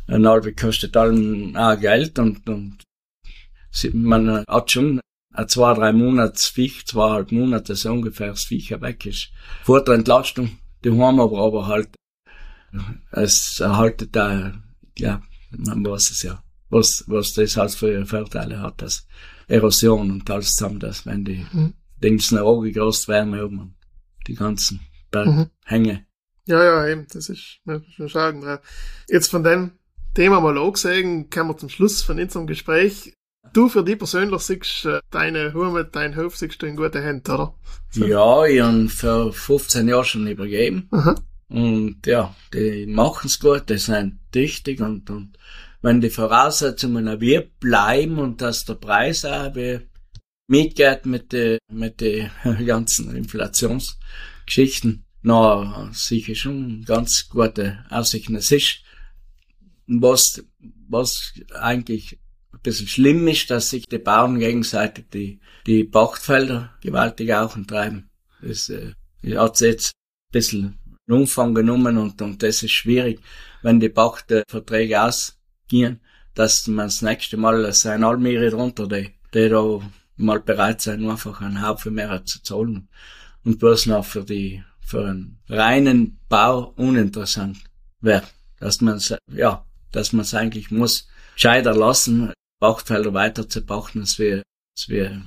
ein 0.08 0.26
Albe 0.26 0.54
kostet 0.54 0.98
allen 0.98 1.56
auch 1.56 1.80
Geld 1.80 2.18
und, 2.18 2.50
und 2.50 2.78
man 3.94 4.44
hat 4.48 4.72
schon 4.72 5.00
zwei, 5.48 5.74
drei 5.76 5.94
Monats 5.94 6.48
Viech, 6.48 6.88
zweieinhalb 6.88 7.32
Monate 7.32 7.76
so 7.76 7.92
ungefähr 7.92 8.30
das 8.30 8.46
Viech 8.46 8.72
weg 8.82 9.06
ist. 9.06 9.30
Vor 9.64 9.84
der 9.84 9.94
Entlastung, 9.96 10.58
die 10.84 10.90
haben 10.90 11.20
aber, 11.20 11.40
aber 11.40 11.68
halt, 11.68 11.90
es 13.12 13.60
erhaltet 13.60 14.16
da, 14.16 14.54
ja, 15.00 15.22
man 15.52 15.86
weiß 15.86 16.12
es 16.12 16.24
ja, 16.24 16.44
was, 16.70 17.04
was 17.08 17.34
das 17.34 17.58
halt 17.58 17.72
für 17.72 18.06
Vorteile 18.06 18.62
hat, 18.62 18.82
das 18.82 19.08
Erosion 19.48 20.12
und 20.12 20.30
alles 20.30 20.56
zusammen, 20.56 20.80
dass 20.80 21.06
wenn 21.06 21.26
die 21.26 21.46
mhm. 21.52 21.74
Dings 21.98 22.32
nach 22.32 22.44
oben 22.44 22.72
groß 22.72 23.08
werden 23.08 23.40
oben 23.40 23.60
und 23.60 23.76
die 24.28 24.36
ganzen 24.36 24.80
Berghänge. 25.12 25.94
Mhm. 25.94 26.06
Ja, 26.46 26.64
ja, 26.64 26.88
eben, 26.88 27.06
das 27.12 27.30
ist, 27.30 27.60
muss 27.66 27.82
ich 27.88 27.96
schon 27.96 28.08
sagen. 28.08 28.60
Jetzt 29.08 29.30
von 29.30 29.44
dem 29.44 29.72
Thema 30.16 30.40
mal 30.42 30.58
angesehen, 30.58 31.30
kommen 31.30 31.52
wir 31.52 31.58
zum 31.58 31.70
Schluss 31.70 32.02
von 32.02 32.20
unserem 32.20 32.48
Gespräch. 32.48 33.14
Du 33.54 33.70
für 33.70 33.84
dich 33.84 33.98
persönlich 33.98 34.42
siehst 34.42 34.86
äh, 34.86 35.00
deine 35.12 35.54
Hume, 35.54 35.86
dein 35.86 36.16
Hof 36.16 36.38
siehst 36.38 36.62
du 36.62 36.66
in 36.66 36.76
guten 36.76 37.02
Händen, 37.02 37.32
oder? 37.32 37.56
Ja, 37.94 38.46
ich 38.46 38.62
habe 38.62 38.90
für 38.90 39.34
15 39.34 39.88
Jahre 39.88 40.06
schon 40.06 40.28
übergeben. 40.28 40.88
Aha. 40.92 41.16
Und 41.50 42.06
ja, 42.06 42.36
die 42.54 42.86
machen's 42.86 43.40
gut, 43.40 43.70
die 43.70 43.78
sind 43.78 44.20
tüchtig 44.32 44.82
und, 44.82 45.10
und 45.10 45.38
wenn 45.82 46.00
die 46.00 46.12
Voraussetzungen 46.12 47.20
wie 47.20 47.40
bleiben 47.60 48.20
und 48.20 48.42
dass 48.42 48.66
der 48.66 48.76
Preis 48.76 49.26
auch 49.26 49.52
mitgeht 50.48 51.06
mit 51.06 51.32
den 51.32 51.58
mit 51.72 52.02
die 52.02 52.30
ganzen 52.66 53.16
Inflationsgeschichten, 53.16 55.06
na, 55.22 55.90
sicher 55.94 56.36
schon 56.36 56.84
ganz 56.86 57.30
gute 57.30 57.86
Aussichten. 57.90 58.36
Es 58.36 58.52
ist, 58.52 58.84
was, 59.88 60.44
was 60.88 61.34
eigentlich 61.54 62.20
ein 62.54 62.60
bisschen 62.62 62.88
schlimm 62.88 63.28
ist, 63.28 63.50
dass 63.50 63.70
sich 63.70 63.86
die 63.86 63.98
Bauern 63.98 64.40
gegenseitig 64.40 65.06
die, 65.14 65.40
die 65.66 65.84
Pachtfelder 65.84 66.78
gewaltig 66.82 67.34
auch 67.34 67.58
treiben. 67.68 68.10
Das 68.42 68.70
äh, 68.70 68.94
hat 69.36 69.60
jetzt 69.62 69.92
ein 69.92 70.32
bisschen 70.32 70.79
Umfang 71.12 71.54
genommen 71.54 71.98
und, 71.98 72.22
und 72.22 72.44
das 72.44 72.64
ist 72.64 72.72
schwierig, 72.72 73.20
wenn 73.62 73.80
die 73.80 73.90
Pachtverträge 73.90 75.02
ausgehen, 75.02 76.00
dass 76.36 76.68
man 76.68 76.88
das 76.88 77.02
nächste 77.02 77.38
Mal 77.38 77.72
sein 77.74 78.04
Almere 78.04 78.50
drunter, 78.50 78.88
die, 78.88 79.12
die 79.34 79.50
da 79.50 79.80
mal 80.16 80.40
bereit 80.40 80.82
sein, 80.82 81.10
einfach 81.10 81.42
einen 81.42 81.66
Haufen 81.66 81.96
mehr 81.96 82.24
zu 82.26 82.42
zahlen 82.44 82.90
und 83.44 83.60
bloß 83.60 83.88
noch 83.88 84.06
für 84.06 84.24
die, 84.24 84.64
für 84.80 85.06
einen 85.06 85.40
reinen 85.48 86.20
Bau 86.30 86.74
uninteressant 86.76 87.58
wäre. 88.02 88.24
Dass 88.60 88.82
man 88.82 89.02
ja, 89.32 89.66
dass 89.92 90.14
man 90.14 90.22
es 90.22 90.34
eigentlich 90.34 90.72
muss 90.72 91.08
gescheiter 91.36 91.74
lassen, 91.74 92.34
Pachtfelder 92.60 93.14
weiter 93.14 93.48
zu 93.48 93.62
pachten, 93.62 94.02
als 94.02 94.20
wir, 94.20 94.44
als 94.78 94.90
wir 94.90 95.24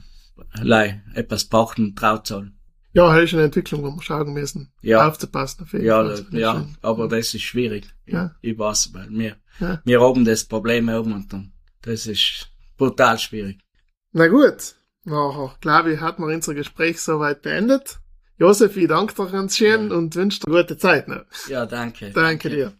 etwas 1.15 1.45
pachten, 1.47 1.97
traut 1.97 2.27
sollen. 2.27 2.59
Ja, 2.95 3.15
das 3.15 3.25
ist 3.25 3.35
eine 3.35 3.45
Entwicklung, 3.45 3.83
wo 3.83 3.91
wir 3.91 4.03
schauen 4.03 4.33
müssen, 4.33 4.71
ja. 4.83 5.07
aufzupassen. 5.07 5.63
Auf 5.63 5.73
jeden 5.73 5.85
ja, 5.87 6.05
Fall. 6.05 6.27
ja, 6.33 6.67
aber 6.83 7.09
das 7.09 7.35
ist 7.35 7.43
schwierig. 7.43 7.87
Ja. 8.07 8.35
Ich, 8.43 8.53
ich 8.53 8.59
weiß, 8.59 8.93
weil 8.93 9.09
wir, 9.11 9.37
ja. 9.61 9.81
wir 9.85 10.01
haben 10.01 10.25
das 10.25 10.45
Problem 10.45 10.89
oben 10.89 11.13
und 11.15 11.33
dann, 11.33 11.53
das 11.81 12.07
ist 12.07 12.49
brutal 12.77 13.19
schwierig. 13.19 13.59
Na 14.13 14.29
gut, 14.29 14.75
na, 15.05 15.55
glaube 15.61 15.95
ich, 15.95 16.01
hat 16.01 16.19
man 16.19 16.35
unser 16.35 16.55
Gespräch 16.55 17.01
soweit 17.01 17.43
beendet. 17.43 17.99
Josef, 18.39 18.77
ich 18.77 18.89
danke 18.89 19.15
dir 19.15 19.31
ganz 19.31 19.57
schön 19.57 19.91
ja. 19.91 19.97
und 19.97 20.15
wünsche 20.15 20.41
dir 20.41 20.51
gute 20.51 20.77
Zeit. 20.77 21.09
Ne? 21.09 21.25
Ja, 21.49 21.65
danke. 21.65 22.11
Danke, 22.11 22.21
danke 22.21 22.51
dir. 22.51 22.73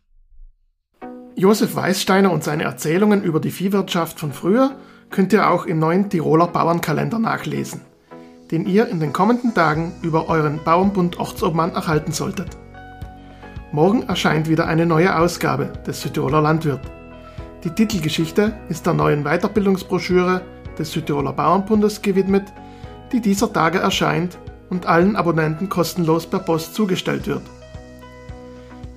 Josef 1.37 1.75
Weißsteiner 1.75 2.31
und 2.31 2.45
seine 2.45 2.65
Erzählungen 2.65 3.23
über 3.23 3.41
die 3.41 3.51
Viehwirtschaft 3.51 4.21
von 4.21 4.33
früher 4.33 4.77
könnt 5.11 5.33
ihr 5.33 5.49
auch 5.51 5.67
im 5.67 5.79
neuen 5.79 6.11
Tiroler 6.11 6.49
Bauernkalender 6.49 7.19
nachlesen, 7.19 7.81
den 8.53 8.67
ihr 8.67 8.87
in 8.89 9.01
den 9.01 9.15
kommenden 9.15 9.55
Tagen 9.55 9.93
über 10.03 10.29
euren 10.29 10.61
Bauernbund 10.63 11.19
Ortsobmann 11.19 11.73
erhalten 11.73 12.13
solltet. 12.13 12.59
Morgen 13.73 14.03
erscheint 14.03 14.49
wieder 14.49 14.67
eine 14.67 14.85
neue 14.85 15.19
Ausgabe 15.19 15.73
des 15.87 16.03
Südtiroler 16.03 16.43
Landwirt. 16.43 16.83
Die 17.65 17.71
Titelgeschichte 17.71 18.53
ist 18.69 18.85
der 18.85 18.93
neuen 18.93 19.25
Weiterbildungsbroschüre 19.25 20.43
des 20.79 20.93
Südtiroler 20.93 21.33
Bauernbundes 21.33 22.03
gewidmet, 22.03 22.45
die 23.11 23.21
dieser 23.21 23.51
Tage 23.51 23.79
erscheint 23.79 24.37
und 24.69 24.85
allen 24.85 25.17
Abonnenten 25.17 25.71
kostenlos 25.71 26.27
per 26.27 26.41
Post 26.41 26.75
zugestellt 26.75 27.27
wird. 27.27 27.43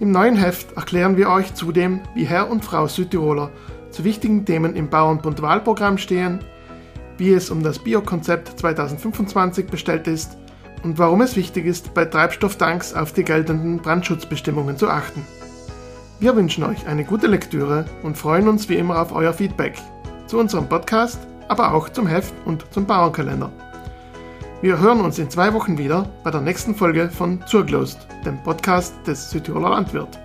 Im 0.01 0.11
neuen 0.11 0.35
Heft 0.35 0.75
erklären 0.75 1.15
wir 1.15 1.29
euch 1.29 1.53
zudem, 1.53 2.01
wie 2.13 2.25
Herr 2.25 2.49
und 2.49 2.65
Frau 2.65 2.87
Südtiroler 2.87 3.51
zu 3.91 4.03
wichtigen 4.03 4.43
Themen 4.43 4.75
im 4.75 4.89
Bauernbund 4.89 5.41
Wahlprogramm 5.41 5.97
stehen, 5.97 6.39
wie 7.17 7.33
es 7.33 7.49
um 7.49 7.63
das 7.63 7.79
Biokonzept 7.79 8.59
2025 8.59 9.67
bestellt 9.67 10.07
ist 10.07 10.37
und 10.83 10.99
warum 10.99 11.21
es 11.21 11.35
wichtig 11.35 11.65
ist, 11.65 11.93
bei 11.93 12.05
Treibstofftanks 12.05 12.93
auf 12.93 13.11
die 13.11 13.23
geltenden 13.23 13.77
Brandschutzbestimmungen 13.77 14.77
zu 14.77 14.89
achten. 14.89 15.25
Wir 16.19 16.35
wünschen 16.35 16.63
euch 16.63 16.87
eine 16.87 17.03
gute 17.03 17.27
Lektüre 17.27 17.85
und 18.03 18.17
freuen 18.17 18.47
uns 18.47 18.69
wie 18.69 18.75
immer 18.75 19.01
auf 19.01 19.11
euer 19.11 19.33
Feedback 19.33 19.75
zu 20.27 20.39
unserem 20.39 20.69
Podcast, 20.69 21.19
aber 21.47 21.73
auch 21.73 21.89
zum 21.89 22.07
Heft 22.07 22.33
und 22.45 22.65
zum 22.71 22.85
Bauernkalender. 22.85 23.51
Wir 24.61 24.79
hören 24.79 25.01
uns 25.01 25.19
in 25.19 25.29
zwei 25.29 25.53
Wochen 25.53 25.77
wieder 25.77 26.09
bei 26.23 26.31
der 26.31 26.41
nächsten 26.41 26.73
Folge 26.73 27.09
von 27.09 27.43
Zurglost, 27.45 28.07
dem 28.25 28.41
Podcast 28.43 28.95
des 29.05 29.29
Südtiroler 29.29 29.71
Landwirt. 29.71 30.24